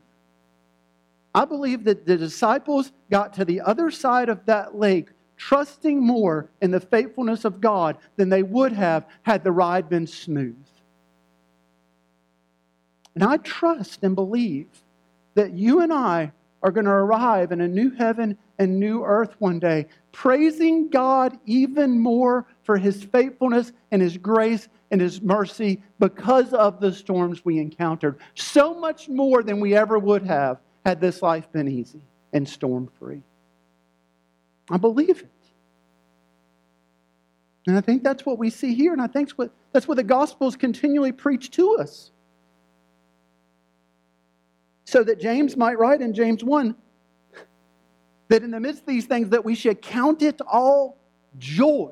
I 1.33 1.43
believe 1.43 1.83
that 1.83 2.05
the 2.05 2.15
disciples 2.15 2.93
got 3.11 3.33
to 3.33 3.45
the 3.45 3.59
other 3.59 3.91
side 3.91 4.29
of 4.29 4.45
that 4.45 4.79
lake 4.79 5.09
trusting 5.37 5.99
more 5.99 6.49
in 6.61 6.71
the 6.71 6.79
faithfulness 6.79 7.43
of 7.43 7.59
God 7.59 7.97
than 8.15 8.29
they 8.29 8.41
would 8.41 8.71
have 8.71 9.05
had 9.23 9.43
the 9.43 9.51
ride 9.51 9.89
been 9.89 10.07
smooth. 10.07 10.55
And 13.15 13.23
I 13.23 13.37
trust 13.37 14.03
and 14.03 14.15
believe 14.15 14.67
that 15.35 15.53
you 15.53 15.81
and 15.81 15.91
I 15.91 16.31
are 16.63 16.71
going 16.71 16.85
to 16.85 16.91
arrive 16.91 17.51
in 17.51 17.61
a 17.61 17.67
new 17.67 17.91
heaven 17.91 18.37
and 18.57 18.79
new 18.79 19.03
earth 19.03 19.35
one 19.39 19.59
day, 19.59 19.87
praising 20.11 20.89
God 20.89 21.37
even 21.45 21.99
more 21.99 22.47
for 22.63 22.77
his 22.77 23.03
faithfulness 23.03 23.71
and 23.91 24.01
his 24.01 24.17
grace 24.17 24.67
and 24.95 25.01
his 25.01 25.21
mercy 25.21 25.83
because 25.99 26.53
of 26.53 26.79
the 26.79 26.89
storms 26.89 27.43
we 27.43 27.59
encountered. 27.59 28.17
So 28.33 28.73
much 28.73 29.09
more 29.09 29.43
than 29.43 29.59
we 29.59 29.75
ever 29.75 29.99
would 29.99 30.23
have 30.23 30.61
had 30.85 31.01
this 31.01 31.21
life 31.21 31.51
been 31.51 31.67
easy 31.67 31.99
and 32.31 32.47
storm 32.47 32.89
free. 32.97 33.21
I 34.71 34.77
believe 34.77 35.19
it. 35.19 35.27
And 37.67 37.77
I 37.77 37.81
think 37.81 38.03
that's 38.03 38.25
what 38.25 38.39
we 38.39 38.49
see 38.49 38.73
here, 38.73 38.93
and 38.93 39.01
I 39.01 39.07
think 39.07 39.27
that's 39.27 39.37
what, 39.37 39.51
that's 39.73 39.85
what 39.85 39.97
the 39.97 40.03
Gospels 40.03 40.55
continually 40.55 41.11
preach 41.11 41.51
to 41.51 41.75
us 41.75 42.11
so 44.85 45.03
that 45.03 45.19
James 45.19 45.57
might 45.57 45.77
write 45.77 45.99
in 45.99 46.13
James 46.13 46.41
1 46.41 46.73
that 48.29 48.43
in 48.43 48.51
the 48.51 48.61
midst 48.61 48.83
of 48.83 48.87
these 48.87 49.07
things 49.07 49.27
that 49.31 49.43
we 49.43 49.55
should 49.55 49.81
count 49.81 50.21
it 50.21 50.39
all 50.49 50.97
joy. 51.37 51.91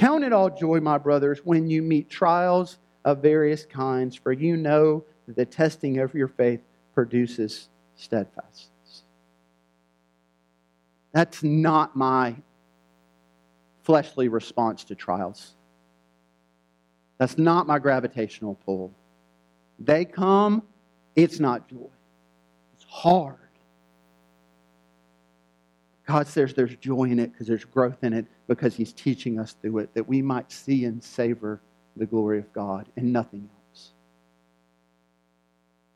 Count 0.00 0.24
it 0.24 0.32
all 0.32 0.48
joy, 0.48 0.80
my 0.80 0.96
brothers, 0.96 1.40
when 1.44 1.68
you 1.68 1.82
meet 1.82 2.08
trials 2.08 2.78
of 3.04 3.18
various 3.18 3.66
kinds, 3.66 4.16
for 4.16 4.32
you 4.32 4.56
know 4.56 5.04
that 5.26 5.36
the 5.36 5.44
testing 5.44 5.98
of 5.98 6.14
your 6.14 6.26
faith 6.26 6.62
produces 6.94 7.68
steadfastness. 7.96 9.02
That's 11.12 11.42
not 11.42 11.96
my 11.96 12.34
fleshly 13.82 14.28
response 14.28 14.84
to 14.84 14.94
trials. 14.94 15.54
That's 17.18 17.36
not 17.36 17.66
my 17.66 17.78
gravitational 17.78 18.54
pull. 18.54 18.94
They 19.78 20.06
come, 20.06 20.62
it's 21.14 21.38
not 21.38 21.68
joy. 21.68 21.90
It's 22.72 22.86
hard. 22.88 23.49
God 26.10 26.26
says 26.26 26.54
there's 26.54 26.74
joy 26.76 27.04
in 27.04 27.20
it 27.20 27.30
because 27.30 27.46
there's 27.46 27.64
growth 27.64 28.02
in 28.02 28.12
it 28.12 28.26
because 28.48 28.74
He's 28.74 28.92
teaching 28.92 29.38
us 29.38 29.54
through 29.62 29.78
it 29.78 29.94
that 29.94 30.08
we 30.08 30.20
might 30.22 30.50
see 30.50 30.84
and 30.84 31.02
savor 31.02 31.60
the 31.96 32.04
glory 32.04 32.38
of 32.38 32.52
God 32.52 32.88
and 32.96 33.12
nothing 33.12 33.48
else. 33.72 33.92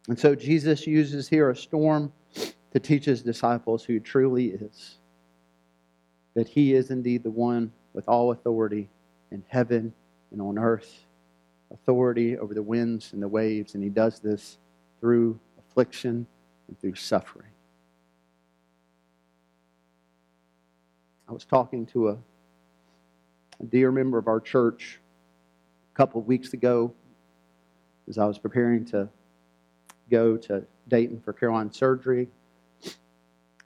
And 0.07 0.17
so 0.17 0.37
Jesus 0.37 0.87
uses 0.87 1.29
here 1.29 1.51
a 1.51 1.57
storm 1.57 2.13
to 2.73 2.79
teach 2.79 3.07
His 3.07 3.23
disciples 3.23 3.83
who 3.83 3.99
truly 3.99 4.51
is. 4.51 4.99
That 6.35 6.47
He 6.47 6.75
is 6.75 6.91
indeed 6.91 7.25
the 7.25 7.31
one 7.31 7.73
with 7.93 8.09
all 8.09 8.31
authority 8.31 8.89
in 9.33 9.43
heaven 9.49 9.93
and 10.31 10.41
on 10.41 10.59
earth 10.59 11.07
authority 11.73 12.39
over 12.39 12.55
the 12.55 12.63
winds 12.63 13.13
and 13.15 13.21
the 13.21 13.27
waves, 13.27 13.75
and 13.75 13.83
he 13.83 13.91
does 13.91 14.21
this 14.21 14.59
through 15.01 15.41
affliction 15.59 16.25
and 16.69 16.81
through 16.81 16.95
suffering. 16.95 17.54
I 21.35 21.39
was 21.39 21.45
talking 21.45 21.85
to 21.87 22.11
a, 22.11 22.19
a 23.61 23.67
dear 23.67 23.91
member 23.91 24.19
of 24.19 24.29
our 24.29 24.39
church 24.39 25.01
a 25.93 25.97
couple 25.97 26.21
of 26.21 26.29
weeks 26.29 26.53
ago 26.53 26.95
as 28.09 28.19
I 28.19 28.25
was 28.25 28.39
preparing 28.39 28.85
to 28.93 29.09
go 30.09 30.37
to 30.37 30.63
Dayton 30.87 31.21
for 31.25 31.33
Caroline 31.33 31.73
surgery. 31.73 32.29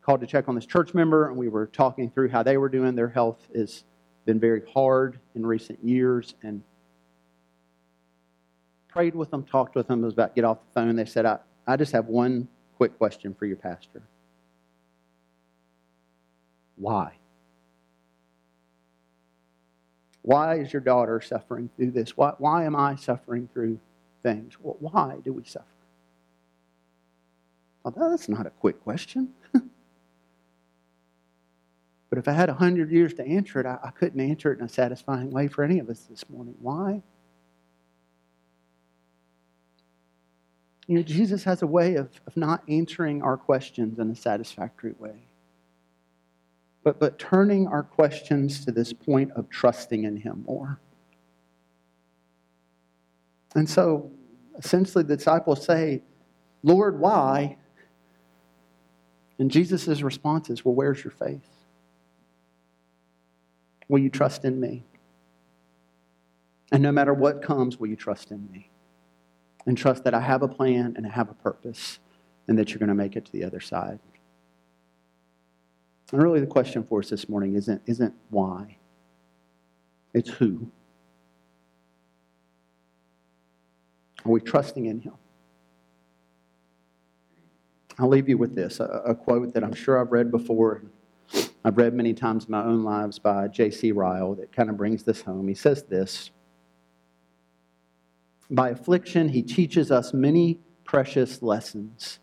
Called 0.01 0.23
to 0.23 0.27
check 0.27 0.49
on 0.49 0.55
this 0.55 0.65
church 0.65 0.95
member, 0.95 1.29
and 1.29 1.37
we 1.37 1.49
were 1.49 1.67
talking 1.67 2.09
through 2.09 2.31
how 2.31 2.43
they 2.43 2.57
were 2.57 2.71
doing. 2.71 2.95
Their 2.95 3.11
health 3.11 3.47
has 3.55 3.85
been 4.25 4.41
very 4.41 4.63
hard 4.73 5.19
in 5.35 5.45
recent 5.45 5.85
years, 5.85 6.37
and 6.43 6.63
prayed 8.89 9.15
with 9.15 9.31
them, 9.31 9.45
talked 9.45 9.75
with 9.75 9.89
them. 9.89 10.01
It 10.01 10.07
was 10.07 10.15
about 10.15 10.29
to 10.29 10.35
get 10.35 10.47
off 10.47 10.61
the 10.61 10.81
phone. 10.81 10.97
They 10.97 11.05
said, 11.05 11.27
I, 11.27 11.41
I 11.67 11.77
just 11.77 11.93
have 11.93 12.07
one 12.07 12.49
quick 12.79 12.97
question 12.97 13.35
for 13.35 13.45
your 13.45 13.59
pastor. 13.59 14.01
Why? 16.77 17.18
Why 20.29 20.57
is 20.57 20.75
your 20.75 20.83
daughter 20.83 21.23
suffering 21.23 21.71
through 21.75 21.93
this? 21.93 22.15
Why, 22.15 22.35
why 22.37 22.65
am 22.65 22.77
I 22.77 22.97
suffering 22.97 23.49
through 23.51 23.81
things? 24.23 24.59
Why 24.61 25.17
do 25.25 25.33
we 25.33 25.43
suffer? 25.45 25.65
Well, 27.83 28.11
that's 28.11 28.29
not 28.29 28.47
a 28.47 28.51
quick 28.51 28.85
question. 28.85 29.31
but 29.55 29.63
if 32.13 32.29
I 32.29 32.33
had 32.33 32.51
a 32.51 32.53
hundred 32.53 32.91
years 32.93 33.15
to 33.15 33.27
answer 33.27 33.59
it, 33.59 33.65
I, 33.65 33.79
I 33.83 33.91
couldn't 33.91 34.21
answer 34.21 34.53
it 34.53 34.59
in 34.59 34.67
a 34.67 34.69
satisfying 34.69 35.31
way 35.31 35.49
for 35.49 35.65
any 35.65 35.79
of 35.79 35.89
us 35.89 36.01
this 36.01 36.29
morning. 36.29 36.57
Why? 36.61 37.03
You 40.89 40.97
know, 40.97 41.03
Jesus 41.03 41.43
has 41.45 41.63
a 41.63 41.67
way 41.67 41.95
of, 41.95 42.11
of 42.27 42.37
not 42.37 42.63
answering 42.69 43.23
our 43.23 43.39
questions 43.39 43.99
in 43.99 44.11
a 44.11 44.15
satisfactory 44.15 44.93
way, 44.99 45.23
but, 46.85 46.99
but 46.99 47.19
turning 47.19 47.67
our 47.67 47.83
questions 47.83 48.65
to 48.65 48.73
this 48.73 48.93
point 48.93 49.33
of 49.33 49.49
trusting 49.49 50.05
in 50.05 50.17
Him 50.17 50.45
more. 50.47 50.81
And 53.55 53.69
so, 53.69 54.11
essentially, 54.59 55.05
the 55.05 55.17
disciples 55.17 55.65
say, 55.65 56.03
Lord, 56.63 56.99
why? 56.99 57.57
And 59.39 59.51
Jesus' 59.51 60.03
response 60.03 60.51
is, 60.51 60.65
Well, 60.65 60.75
where's 60.75 61.03
your 61.03 61.13
faith? 61.13 61.49
Will 63.89 64.01
you 64.01 64.11
trust 64.11 64.45
in 64.45 64.61
me? 64.61 64.85
And 66.71 66.83
no 66.83 66.93
matter 66.93 67.15
what 67.15 67.41
comes, 67.41 67.79
will 67.79 67.89
you 67.89 67.97
trust 67.97 68.31
in 68.31 68.49
me? 68.53 68.71
and 69.69 69.77
trust 69.77 70.03
that 70.05 70.15
I 70.15 70.21
have 70.21 70.43
a 70.43 70.49
plan 70.49 70.95
and 70.97 71.07
I 71.07 71.11
have 71.11 71.29
a 71.29 71.35
purpose 71.35 71.99
and 72.49 72.59
that 72.59 72.71
you're 72.71 72.79
going 72.79 72.89
to 72.89 72.95
make 72.95 73.17
it 73.17 73.27
to 73.27 73.33
the 73.33 73.45
other 73.45 73.61
side. 73.61 73.99
And 76.13 76.23
really, 76.23 76.41
the 76.41 76.47
question 76.47 76.83
for 76.83 77.01
us 77.01 77.11
this 77.11 77.29
morning 77.29 77.55
isn't, 77.55 77.83
isn't 77.87 78.15
why, 78.31 78.79
it's 80.15 80.31
who. 80.31 80.71
Are 84.25 84.31
we 84.33 84.41
trusting 84.41 84.87
in 84.87 85.01
Him? 85.01 85.15
I'll 87.99 88.09
leave 88.09 88.29
you 88.29 88.39
with 88.39 88.55
this 88.55 88.81
a, 88.81 88.85
a 88.85 89.15
quote 89.15 89.55
that 89.55 89.65
I'm 89.65 89.75
sure 89.75 90.01
I've 90.01 90.13
read 90.13 90.31
before. 90.31 90.83
I've 91.65 91.77
read 91.77 91.93
many 91.93 92.15
times 92.15 92.47
in 92.47 92.53
my 92.53 92.65
own 92.65 92.85
lives 92.85 93.19
by 93.19 93.49
J.C. 93.49 93.93
Ryle 93.93 94.35
that 94.37 94.53
kind 94.53 94.71
of 94.71 94.77
brings 94.77 95.03
this 95.03 95.23
home. 95.23 95.49
He 95.49 95.55
says 95.55 95.83
this 95.83 96.31
by 98.51 98.71
affliction, 98.71 99.29
he 99.29 99.43
teaches 99.43 99.91
us 99.91 100.15
many 100.15 100.61
precious 100.85 101.43
lessons, 101.43 102.19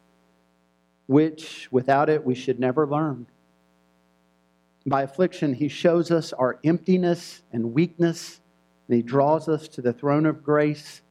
which 1.05 1.67
without 1.71 2.09
it 2.09 2.25
we 2.25 2.33
should 2.33 2.59
never 2.59 2.87
learn. 2.87 3.27
By 4.85 5.03
affliction, 5.03 5.53
he 5.53 5.67
shows 5.67 6.11
us 6.11 6.33
our 6.33 6.59
emptiness 6.63 7.41
and 7.51 7.73
weakness, 7.73 8.39
and 8.87 8.95
he 8.95 9.01
draws 9.01 9.49
us 9.49 9.67
to 9.69 9.81
the 9.81 9.93
throne 9.93 10.25
of 10.27 10.43
grace. 10.43 11.01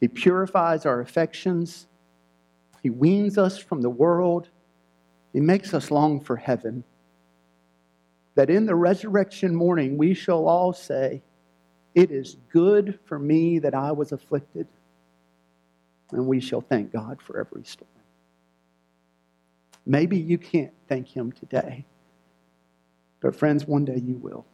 He 0.00 0.08
purifies 0.08 0.86
our 0.86 1.00
affections, 1.00 1.86
he 2.82 2.90
weans 2.90 3.36
us 3.38 3.58
from 3.58 3.82
the 3.82 3.90
world, 3.90 4.48
he 5.32 5.40
makes 5.40 5.74
us 5.74 5.90
long 5.90 6.20
for 6.20 6.36
heaven. 6.36 6.84
that 8.36 8.50
in 8.50 8.66
the 8.66 8.74
resurrection 8.74 9.54
morning 9.54 9.98
we 9.98 10.14
shall 10.14 10.46
all 10.46 10.72
say, 10.72 11.22
It 11.94 12.10
is 12.12 12.36
good 12.52 12.98
for 13.04 13.18
me 13.18 13.58
that 13.58 13.74
I 13.74 13.92
was 13.92 14.12
afflicted, 14.12 14.68
and 16.12 16.26
we 16.26 16.40
shall 16.40 16.60
thank 16.60 16.92
God 16.92 17.20
for 17.20 17.40
every 17.40 17.64
storm. 17.64 17.90
Maybe 19.84 20.18
you 20.18 20.38
can't 20.38 20.72
thank 20.88 21.08
Him 21.08 21.32
today, 21.32 21.84
but 23.20 23.34
friends, 23.34 23.66
one 23.66 23.84
day 23.84 23.98
you 23.98 24.16
will 24.16 24.44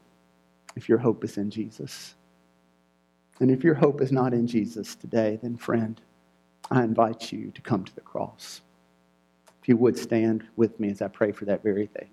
if 0.76 0.88
your 0.88 0.98
hope 0.98 1.24
is 1.24 1.36
in 1.36 1.50
Jesus. 1.50 2.14
And 3.40 3.50
if 3.50 3.64
your 3.64 3.74
hope 3.74 4.00
is 4.00 4.12
not 4.12 4.32
in 4.32 4.46
Jesus 4.46 4.94
today, 4.94 5.38
then, 5.42 5.56
friend, 5.56 6.00
I 6.70 6.82
invite 6.82 7.32
you 7.32 7.50
to 7.52 7.60
come 7.60 7.84
to 7.84 7.94
the 7.94 8.00
cross. 8.00 8.60
If 9.60 9.68
you 9.68 9.76
would 9.76 9.98
stand 9.98 10.44
with 10.56 10.78
me 10.78 10.90
as 10.90 11.02
I 11.02 11.08
pray 11.08 11.32
for 11.32 11.44
that 11.46 11.62
very 11.62 11.86
thing. 11.86 12.10